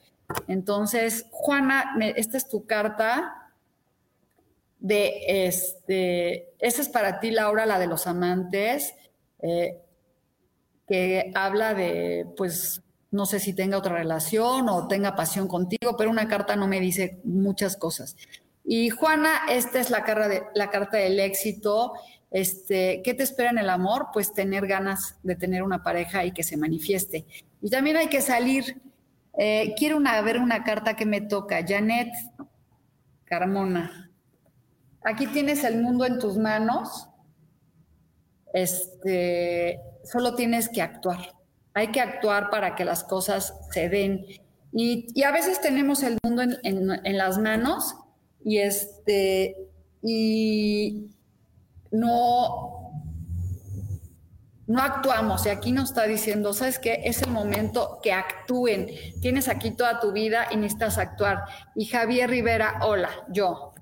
Entonces, 0.49 1.27
Juana, 1.31 1.97
esta 2.17 2.37
es 2.37 2.49
tu 2.49 2.67
carta 2.67 3.53
de 4.79 5.47
este, 5.47 6.53
esa 6.59 6.83
es 6.83 6.89
para 6.89 7.21
ti, 7.21 7.31
Laura, 7.31 7.67
la 7.67 7.79
de 7.79 7.87
los 7.87 8.07
amantes, 8.07 8.95
eh, 9.41 9.81
que 10.87 11.33
habla 11.35 11.75
de, 11.75 12.27
pues, 12.37 12.83
no 13.11 13.27
sé 13.27 13.41
si 13.41 13.55
tenga 13.55 13.79
otra 13.79 13.95
relación 13.95 14.69
o 14.69 14.89
tenga 14.89 15.17
pasión 15.17 15.49
contigo, 15.49 15.97
pero 15.97 16.11
una 16.11 16.29
carta 16.29 16.55
no 16.55 16.69
me 16.69 16.81
dice 16.81 17.21
muchas 17.25 17.77
cosas. 17.77 18.17
Y 18.65 18.91
Juana, 18.91 19.43
esta 19.49 19.81
es 19.81 19.91
la, 19.91 20.01
de, 20.29 20.43
la 20.55 20.71
carta 20.71 20.99
del 20.99 21.19
éxito. 21.21 21.93
Este, 22.31 23.03
¿Qué 23.05 23.15
te 23.15 23.23
espera 23.23 23.51
en 23.51 23.59
el 23.59 23.71
amor? 23.71 24.09
Pues 24.13 24.33
tener 24.33 24.67
ganas 24.67 25.17
de 25.23 25.37
tener 25.37 25.63
una 25.63 25.83
pareja 25.83 26.25
y 26.25 26.33
que 26.33 26.43
se 26.43 26.57
manifieste. 26.57 27.27
Y 27.63 27.71
también 27.71 27.97
hay 27.97 28.09
que 28.09 28.21
salir 28.21 28.81
eh, 29.37 29.75
quiero 29.77 29.99
una, 29.99 30.21
ver 30.23 30.39
una 30.39 30.65
carta 30.65 30.97
que 30.97 31.05
me 31.05 31.21
toca. 31.21 31.65
Janet 31.67 32.13
Carmona. 33.25 34.11
Aquí 35.05 35.27
tienes 35.27 35.63
el 35.65 35.83
mundo 35.83 36.05
en 36.05 36.19
tus 36.19 36.37
manos. 36.37 37.09
Este, 38.53 39.81
solo 40.05 40.35
tienes 40.35 40.69
que 40.69 40.81
actuar. 40.81 41.35
Hay 41.75 41.89
que 41.89 42.01
actuar 42.01 42.49
para 42.49 42.75
que 42.75 42.85
las 42.85 43.05
cosas 43.05 43.55
se 43.71 43.89
den. 43.89 44.25
Y, 44.73 45.23
a 45.23 45.31
veces 45.31 45.61
tenemos 45.61 46.03
el 46.03 46.19
mundo 46.23 46.43
en, 46.43 46.57
en 46.63 47.19
las 47.19 47.39
manos 47.39 47.95
y 48.45 48.59
este 48.59 49.57
y 50.03 51.11
no 51.99 52.77
no 54.67 54.83
actuamos 54.83 55.47
y 55.47 55.51
aquí 55.51 55.71
nos 55.71 55.91
está 55.91 56.05
diciendo, 56.05 56.53
¿sabes 56.53 56.79
qué? 56.79 57.03
Es 57.05 57.23
el 57.23 57.31
momento 57.31 58.01
que 58.03 58.13
actúen. 58.13 58.89
Tienes 59.21 59.49
aquí 59.49 59.71
toda 59.71 60.01
tu 60.01 60.13
vida 60.13 60.49
y 60.51 60.57
necesitas 60.57 60.99
actuar. 60.99 61.45
Y 61.77 61.87
Javier 61.87 62.31
Rivera, 62.31 62.81
hola, 62.83 63.11
yo. 63.29 63.75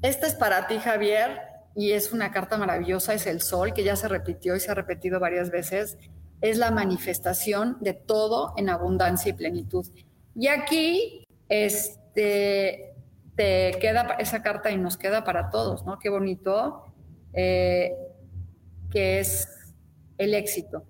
Esta 0.00 0.26
es 0.26 0.34
para 0.34 0.66
ti, 0.66 0.78
Javier, 0.78 1.40
y 1.74 1.92
es 1.92 2.12
una 2.12 2.30
carta 2.30 2.56
maravillosa, 2.56 3.14
es 3.14 3.26
el 3.26 3.42
sol, 3.42 3.74
que 3.74 3.84
ya 3.84 3.96
se 3.96 4.08
repitió 4.08 4.56
y 4.56 4.60
se 4.60 4.70
ha 4.70 4.74
repetido 4.74 5.20
varias 5.20 5.50
veces. 5.50 5.98
Es 6.40 6.56
la 6.56 6.70
manifestación 6.70 7.76
de 7.80 7.92
todo 7.92 8.54
en 8.56 8.70
abundancia 8.70 9.30
y 9.30 9.34
plenitud. 9.34 9.86
Y 10.34 10.46
aquí, 10.46 11.26
este, 11.48 12.87
te 13.38 13.78
queda 13.80 14.16
esa 14.18 14.42
carta 14.42 14.72
y 14.72 14.76
nos 14.76 14.96
queda 14.96 15.22
para 15.22 15.48
todos, 15.48 15.84
¿no? 15.86 16.00
Qué 16.00 16.08
bonito. 16.08 16.84
Eh, 17.32 17.92
que 18.90 19.20
es 19.20 19.48
el 20.16 20.34
éxito. 20.34 20.84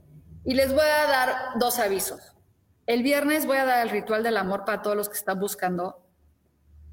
Y 0.45 0.55
les 0.55 0.73
voy 0.73 0.81
a 0.81 1.07
dar 1.07 1.29
dos 1.59 1.79
avisos. 1.79 2.35
El 2.87 3.03
viernes 3.03 3.45
voy 3.45 3.59
a 3.59 3.67
dar 3.67 3.87
el 3.87 3.91
ritual 3.91 4.23
del 4.23 4.39
amor 4.39 4.65
para 4.65 4.81
todos 4.81 4.97
los 4.97 5.09
que 5.11 5.17
están 5.17 5.39
buscando. 5.39 6.01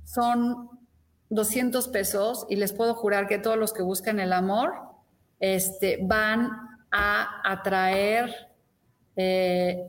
Son 0.04 0.70
200 1.30 1.88
pesos 1.88 2.46
y 2.50 2.58
les 2.58 2.74
puedo 2.74 2.96
jurar 2.96 3.28
que 3.28 3.38
todos 3.38 3.58
los 3.58 3.72
que 3.72 3.82
buscan 3.82 4.20
el 4.20 4.34
amor 4.34 4.74
este, 5.40 6.00
van 6.02 6.50
a 6.92 7.42
atraer 7.50 8.52
eh, 9.16 9.88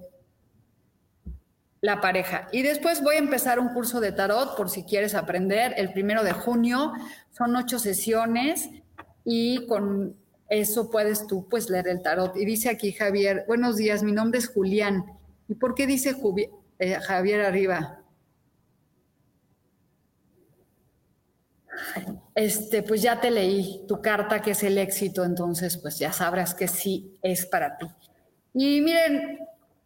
la 1.81 2.01
pareja. 2.01 2.49
Y 2.53 2.63
después 2.63 3.03
voy 3.03 3.17
a 3.17 3.19
empezar 3.19 3.59
un 3.59 3.69
curso 3.69 4.01
de 4.01 4.13
tarot 4.13 4.57
por 4.57 4.71
si 4.71 4.85
quieres 4.85 5.15
aprender. 5.15 5.75
El 5.77 5.93
primero 5.93 6.25
de 6.25 6.33
junio 6.33 6.93
son 7.31 7.55
ocho 7.57 7.79
sesiones 7.79 8.69
y 9.25 9.67
con 9.67 10.17
eso 10.49 10.91
puedes 10.91 11.27
tú 11.27 11.49
pues 11.49 11.69
leer 11.71 11.89
el 11.89 12.03
tarot. 12.03 12.37
Y 12.37 12.45
dice 12.45 12.69
aquí 12.69 12.93
Javier, 12.93 13.45
buenos 13.47 13.77
días, 13.77 14.03
mi 14.03 14.13
nombre 14.13 14.39
es 14.39 14.49
Julián. 14.49 15.05
¿Y 15.49 15.55
por 15.55 15.75
qué 15.75 15.87
dice 15.87 16.17
eh, 16.79 16.95
Javier 17.01 17.43
arriba? 17.43 18.01
Este, 22.35 22.83
pues 22.83 23.03
ya 23.03 23.21
te 23.21 23.31
leí 23.31 23.85
tu 23.87 24.01
carta 24.01 24.41
que 24.41 24.53
es 24.53 24.63
el 24.63 24.79
éxito, 24.79 25.25
entonces 25.25 25.77
pues 25.79 25.99
ya 25.99 26.13
sabrás 26.13 26.55
que 26.55 26.69
sí 26.69 27.19
es 27.23 27.47
para 27.47 27.77
ti. 27.77 27.87
Y 28.55 28.81
miren, 28.81 29.39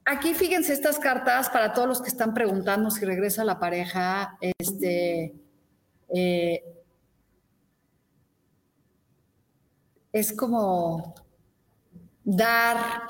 aquí 0.05 0.35
fíjense 0.35 0.73
estas 0.73 0.99
cartas 0.99 1.49
para 1.51 1.73
todos 1.73 1.89
los 1.89 2.03
que 2.03 2.09
están 2.09 2.35
preguntando 2.35 2.91
si 2.91 3.05
regresa 3.05 3.45
la 3.45 3.59
pareja, 3.59 4.37
este, 4.59 5.35
eh, 6.15 6.63
es 10.13 10.33
como 10.33 11.15
dar 12.25 13.03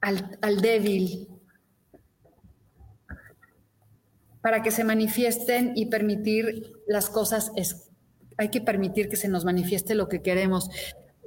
al, 0.00 0.60
débil 0.60 1.28
para 4.40 4.62
que 4.62 4.70
se 4.70 4.84
manifiesten 4.84 5.72
y 5.74 5.86
permitir 5.86 6.72
las 6.86 7.10
cosas, 7.10 7.50
es, 7.56 7.90
hay 8.36 8.50
que 8.50 8.60
permitir 8.60 9.08
que 9.08 9.16
se 9.16 9.28
nos 9.28 9.44
manifieste 9.44 9.94
lo 9.94 10.08
que 10.08 10.22
queremos. 10.22 10.70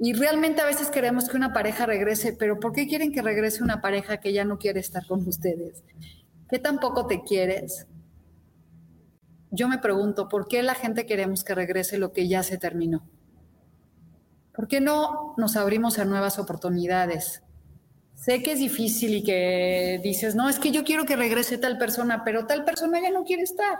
Y 0.02 0.14
realmente 0.14 0.62
a 0.62 0.66
veces 0.66 0.88
queremos 0.88 1.28
que 1.28 1.36
una 1.36 1.52
pareja 1.52 1.84
regrese, 1.84 2.32
pero 2.32 2.58
¿por 2.58 2.72
qué 2.72 2.88
quieren 2.88 3.12
que 3.12 3.20
regrese 3.20 3.62
una 3.62 3.82
pareja 3.82 4.16
que 4.16 4.32
ya 4.32 4.46
no 4.46 4.58
quiere 4.58 4.80
estar 4.80 5.06
con 5.06 5.28
ustedes? 5.28 5.84
¿Qué 6.48 6.58
tampoco 6.58 7.06
te 7.06 7.22
quieres? 7.22 7.86
Yo 9.50 9.68
me 9.68 9.76
pregunto, 9.76 10.26
¿por 10.26 10.48
qué 10.48 10.62
la 10.62 10.74
gente 10.74 11.04
queremos 11.04 11.44
que 11.44 11.54
regrese 11.54 11.98
lo 11.98 12.14
que 12.14 12.28
ya 12.28 12.42
se 12.42 12.56
terminó? 12.56 13.06
¿Por 14.54 14.68
qué 14.68 14.80
no 14.80 15.34
nos 15.36 15.56
abrimos 15.56 15.98
a 15.98 16.06
nuevas 16.06 16.38
oportunidades? 16.38 17.42
Sé 18.14 18.42
que 18.42 18.52
es 18.52 18.58
difícil 18.58 19.16
y 19.16 19.22
que 19.22 20.00
dices, 20.02 20.34
no, 20.34 20.48
es 20.48 20.58
que 20.58 20.70
yo 20.70 20.82
quiero 20.82 21.04
que 21.04 21.16
regrese 21.16 21.58
tal 21.58 21.76
persona, 21.76 22.24
pero 22.24 22.46
tal 22.46 22.64
persona 22.64 23.02
ya 23.02 23.10
no 23.10 23.24
quiere 23.24 23.42
estar. 23.42 23.76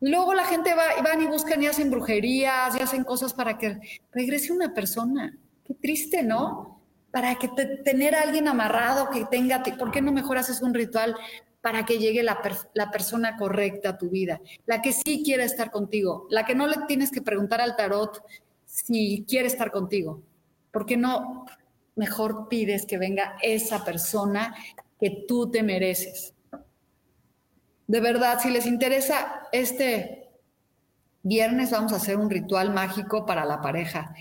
Luego 0.00 0.34
la 0.34 0.44
gente 0.44 0.74
va, 0.74 0.98
y 0.98 1.02
van 1.02 1.22
y 1.22 1.26
buscan 1.26 1.62
y 1.62 1.66
hacen 1.66 1.90
brujerías 1.90 2.76
y 2.76 2.82
hacen 2.82 3.04
cosas 3.04 3.32
para 3.32 3.58
que 3.58 3.78
regrese 4.12 4.52
una 4.52 4.74
persona. 4.74 5.36
Qué 5.64 5.74
triste, 5.74 6.22
¿no? 6.22 6.80
Para 7.10 7.36
que 7.36 7.48
tener 7.84 8.14
a 8.14 8.22
alguien 8.22 8.48
amarrado 8.48 9.08
que 9.10 9.24
tenga, 9.24 9.62
¿por 9.78 9.90
qué 9.90 10.02
no 10.02 10.12
mejor 10.12 10.38
haces 10.38 10.62
un 10.62 10.74
ritual 10.74 11.16
para 11.60 11.86
que 11.86 11.98
llegue 11.98 12.22
la, 12.22 12.40
la, 12.74 12.90
persona 12.90 13.36
correcta 13.36 13.90
a 13.90 13.98
tu 13.98 14.10
vida? 14.10 14.40
La 14.66 14.82
que 14.82 14.92
sí 14.92 15.22
quiere 15.24 15.44
estar 15.44 15.70
contigo, 15.70 16.26
la 16.28 16.44
que 16.44 16.54
no 16.54 16.66
le 16.66 16.76
tienes 16.86 17.10
que 17.10 17.22
preguntar 17.22 17.60
al 17.60 17.76
tarot 17.76 18.22
si 18.66 19.24
quiere 19.28 19.46
estar 19.46 19.70
contigo. 19.70 20.22
¿Por 20.72 20.84
qué 20.84 20.96
no 20.96 21.46
mejor 21.94 22.48
pides 22.48 22.84
que 22.84 22.98
venga 22.98 23.36
esa 23.40 23.84
persona 23.84 24.54
que 24.98 25.24
tú 25.28 25.50
te 25.50 25.62
mereces? 25.62 26.33
De 27.86 28.00
verdad, 28.00 28.38
si 28.40 28.50
les 28.50 28.66
interesa, 28.66 29.42
este 29.52 30.28
viernes 31.22 31.70
vamos 31.70 31.92
a 31.92 31.96
hacer 31.96 32.16
un 32.16 32.30
ritual 32.30 32.72
mágico 32.72 33.26
para 33.26 33.44
la 33.44 33.60
pareja. 33.60 34.14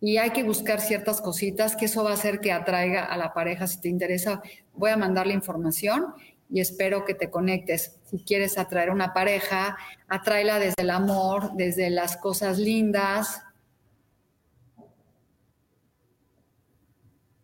Y 0.00 0.16
hay 0.16 0.30
que 0.30 0.42
buscar 0.42 0.80
ciertas 0.80 1.20
cositas 1.20 1.76
que 1.76 1.84
eso 1.84 2.02
va 2.02 2.10
a 2.10 2.14
hacer 2.14 2.40
que 2.40 2.52
atraiga 2.52 3.04
a 3.04 3.16
la 3.16 3.32
pareja. 3.32 3.66
Si 3.66 3.80
te 3.80 3.88
interesa, 3.88 4.42
voy 4.74 4.90
a 4.90 4.96
mandar 4.96 5.26
la 5.26 5.32
información 5.32 6.14
y 6.50 6.60
espero 6.60 7.04
que 7.04 7.14
te 7.14 7.30
conectes. 7.30 7.98
Si 8.10 8.18
quieres 8.18 8.58
atraer 8.58 8.90
una 8.90 9.14
pareja, 9.14 9.76
atráela 10.08 10.58
desde 10.58 10.82
el 10.82 10.90
amor, 10.90 11.52
desde 11.54 11.88
las 11.88 12.16
cosas 12.16 12.58
lindas. 12.58 13.42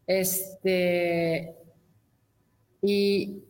Este, 0.07 1.55
y 2.83 3.45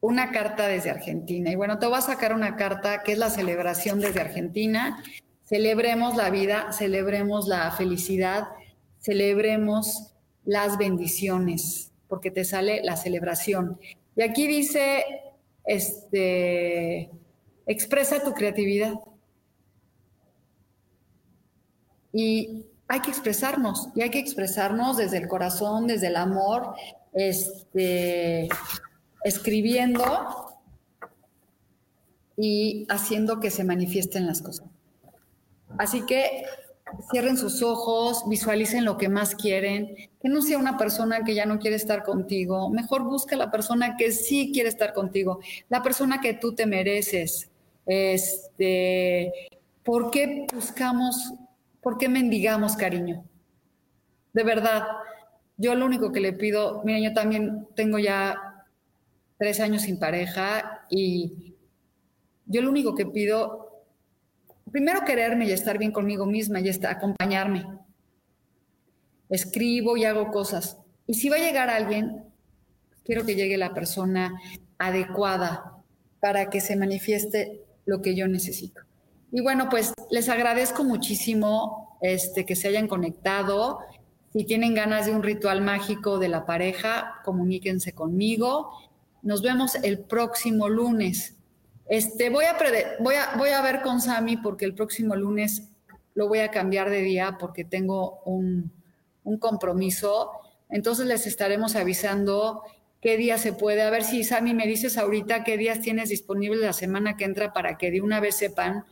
una 0.00 0.30
carta 0.30 0.66
desde 0.66 0.90
Argentina. 0.90 1.50
Y 1.50 1.56
bueno, 1.56 1.78
te 1.78 1.86
voy 1.86 1.98
a 1.98 2.02
sacar 2.02 2.32
una 2.32 2.56
carta 2.56 3.02
que 3.02 3.12
es 3.12 3.18
la 3.18 3.30
celebración 3.30 4.00
desde 4.00 4.20
Argentina. 4.20 5.02
Celebremos 5.44 6.16
la 6.16 6.30
vida, 6.30 6.72
celebremos 6.72 7.48
la 7.48 7.70
felicidad, 7.72 8.48
celebremos 9.00 10.14
las 10.44 10.78
bendiciones, 10.78 11.92
porque 12.08 12.30
te 12.30 12.44
sale 12.44 12.82
la 12.82 12.96
celebración. 12.96 13.78
Y 14.14 14.22
aquí 14.22 14.46
dice, 14.46 15.04
este, 15.64 17.10
expresa 17.66 18.22
tu 18.22 18.32
creatividad. 18.32 18.94
Y 22.12 22.66
hay 22.86 23.00
que 23.00 23.10
expresarnos, 23.10 23.88
y 23.94 24.02
hay 24.02 24.10
que 24.10 24.18
expresarnos 24.18 24.96
desde 24.96 25.18
el 25.18 25.28
corazón, 25.28 25.86
desde 25.86 26.06
el 26.06 26.16
amor, 26.16 26.74
este, 27.12 28.48
escribiendo 29.24 30.58
y 32.36 32.86
haciendo 32.88 33.40
que 33.40 33.50
se 33.50 33.64
manifiesten 33.64 34.26
las 34.26 34.42
cosas. 34.42 34.68
Así 35.76 36.06
que 36.06 36.44
cierren 37.10 37.36
sus 37.36 37.62
ojos, 37.62 38.24
visualicen 38.28 38.84
lo 38.84 38.96
que 38.96 39.08
más 39.08 39.34
quieren, 39.34 39.94
que 40.22 40.28
no 40.28 40.40
sea 40.40 40.58
una 40.58 40.78
persona 40.78 41.24
que 41.24 41.34
ya 41.34 41.46
no 41.46 41.58
quiere 41.58 41.76
estar 41.76 42.02
contigo, 42.02 42.70
mejor 42.70 43.04
busca 43.04 43.36
la 43.36 43.50
persona 43.50 43.96
que 43.96 44.12
sí 44.12 44.50
quiere 44.52 44.68
estar 44.68 44.94
contigo, 44.94 45.40
la 45.68 45.82
persona 45.82 46.20
que 46.20 46.34
tú 46.34 46.54
te 46.54 46.66
mereces. 46.66 47.50
Este, 47.86 49.32
¿por 49.82 50.10
qué 50.10 50.46
buscamos, 50.52 51.34
por 51.80 51.98
qué 51.98 52.08
mendigamos 52.08 52.76
cariño? 52.76 53.24
De 54.32 54.42
verdad, 54.44 54.84
yo 55.56 55.74
lo 55.74 55.86
único 55.86 56.12
que 56.12 56.20
le 56.20 56.32
pido, 56.32 56.82
mira, 56.84 57.00
yo 57.00 57.14
también 57.14 57.66
tengo 57.74 57.98
ya 57.98 58.47
tres 59.38 59.60
años 59.60 59.82
sin 59.82 59.98
pareja 59.98 60.86
y 60.90 61.54
yo 62.46 62.62
lo 62.62 62.70
único 62.70 62.94
que 62.94 63.06
pido, 63.06 63.84
primero 64.70 65.04
quererme 65.04 65.46
y 65.46 65.52
estar 65.52 65.78
bien 65.78 65.92
conmigo 65.92 66.26
misma 66.26 66.60
y 66.60 66.68
estar, 66.68 66.96
acompañarme. 66.96 67.66
Escribo 69.28 69.96
y 69.96 70.04
hago 70.04 70.30
cosas. 70.30 70.78
Y 71.06 71.14
si 71.14 71.28
va 71.28 71.36
a 71.36 71.40
llegar 71.40 71.70
alguien, 71.70 72.24
quiero 73.04 73.24
que 73.24 73.34
llegue 73.34 73.56
la 73.58 73.74
persona 73.74 74.40
adecuada 74.78 75.82
para 76.20 76.50
que 76.50 76.60
se 76.60 76.76
manifieste 76.76 77.62
lo 77.84 78.02
que 78.02 78.14
yo 78.14 78.26
necesito. 78.28 78.82
Y 79.30 79.42
bueno, 79.42 79.68
pues 79.68 79.92
les 80.10 80.28
agradezco 80.28 80.84
muchísimo 80.84 81.98
este, 82.00 82.46
que 82.46 82.56
se 82.56 82.68
hayan 82.68 82.88
conectado. 82.88 83.80
Si 84.32 84.44
tienen 84.44 84.74
ganas 84.74 85.06
de 85.06 85.12
un 85.12 85.22
ritual 85.22 85.60
mágico 85.60 86.18
de 86.18 86.28
la 86.28 86.46
pareja, 86.46 87.20
comuníquense 87.24 87.92
conmigo. 87.92 88.70
Nos 89.28 89.42
vemos 89.42 89.74
el 89.82 89.98
próximo 89.98 90.70
lunes. 90.70 91.36
Este, 91.86 92.30
voy, 92.30 92.46
a 92.46 92.56
voy, 92.98 93.50
a, 93.50 93.60
ver 93.60 93.82
con 93.82 94.00
Sami 94.00 94.38
porque 94.38 94.64
el 94.64 94.72
próximo 94.72 95.16
lunes 95.16 95.68
lo 96.14 96.28
voy 96.28 96.38
a 96.38 96.50
cambiar 96.50 96.88
de 96.88 97.02
día 97.02 97.36
porque 97.38 97.62
tengo 97.62 98.22
un, 98.24 98.72
un 99.24 99.38
compromiso. 99.38 100.30
Entonces 100.70 101.04
les 101.04 101.26
estaremos 101.26 101.76
avisando 101.76 102.62
qué 103.02 103.18
día 103.18 103.36
se 103.36 103.52
puede. 103.52 103.82
A 103.82 103.90
ver 103.90 104.02
si 104.02 104.24
Sami 104.24 104.54
me 104.54 104.66
dices 104.66 104.96
ahorita 104.96 105.44
qué 105.44 105.58
días 105.58 105.82
tienes 105.82 106.08
disponible 106.08 106.64
la 106.64 106.72
semana 106.72 107.18
que 107.18 107.26
entra 107.26 107.52
para 107.52 107.76
que 107.76 107.90
de 107.90 108.00
una 108.00 108.20
vez 108.20 108.34
sepan, 108.34 108.86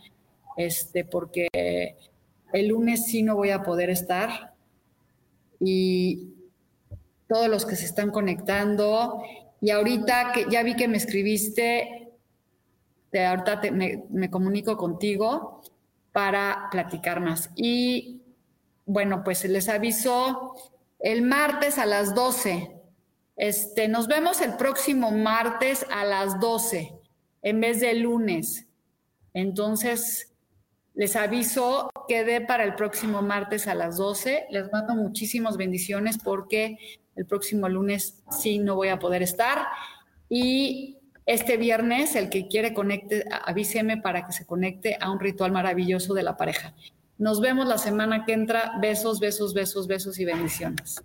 este, 0.59 1.07
porque 1.07 1.49
el 2.53 2.69
lunes 2.69 3.07
sí 3.07 3.23
no 3.23 3.37
voy 3.37 3.53
a 3.53 3.63
poder 3.63 3.89
estar. 3.89 4.53
Y 5.61 6.35
todos 7.27 7.49
los 7.49 7.65
que 7.65 7.75
se 7.75 7.87
están 7.87 8.11
conectando 8.11 9.23
y 9.61 9.71
ahorita 9.71 10.33
que 10.33 10.47
ya 10.51 10.63
vi 10.63 10.77
que 10.77 10.89
me 10.89 10.97
escribiste, 10.97 12.13
de 13.13 13.25
ahorita 13.25 13.61
me, 13.73 14.31
comunico 14.31 14.77
contigo 14.77 15.63
para 16.13 16.69
platicar 16.71 17.21
más. 17.21 17.51
Y 17.57 18.23
bueno, 18.85 19.23
pues 19.25 19.45
les 19.45 19.69
aviso 19.69 20.55
el 20.99 21.23
martes 21.23 21.79
a 21.79 21.87
las 21.87 22.15
12. 22.15 22.73
Este, 23.37 23.89
nos 23.89 24.07
vemos 24.07 24.41
el 24.41 24.57
próximo 24.57 25.11
martes 25.11 25.87
a 25.91 26.05
las 26.05 26.41
12 26.41 26.93
en 27.43 27.61
vez 27.61 27.81
de 27.81 27.95
lunes. 27.95 28.67
Entonces, 29.33 30.33
les 30.97 31.15
aviso, 31.15 31.91
quedé 32.09 32.41
para 32.41 32.65
el 32.65 32.75
próximo 32.75 33.21
martes 33.21 33.69
a 33.69 33.75
las 33.75 33.99
12. 33.99 34.47
Les 34.51 34.73
mando 34.73 34.95
muchísimas 34.95 35.59
bendiciones 35.59 36.17
porque 36.17 36.79
el 37.15 37.27
próximo 37.27 37.69
lunes 37.69 38.23
sí 38.31 38.59
no 38.59 38.77
voy 38.77 38.89
a 38.89 38.99
poder 38.99 39.23
estar. 39.23 39.67
Y 40.31 40.97
este 41.27 41.59
viernes, 41.59 42.17
el 42.17 42.31
que 42.31 42.49
quiere 42.49 42.73
conecte, 42.73 43.25
avíseme 43.45 43.99
para 43.99 44.27
que 44.27 44.33
se 44.33 44.47
conecte 44.47 44.97
a 44.99 45.11
un 45.11 45.21
ritual 45.21 45.53
maravilloso 45.53 46.15
de 46.15 46.23
la 46.23 46.39
pareja. 46.39 46.75
Nos 47.19 47.43
vemos 47.43 47.67
la 47.67 47.77
semana 47.77 48.25
que 48.25 48.33
entra. 48.33 48.73
Besos, 48.81 49.21
besos, 49.21 49.53
besos, 49.53 49.87
besos 49.87 50.19
y 50.19 50.25
bendiciones. 50.25 51.05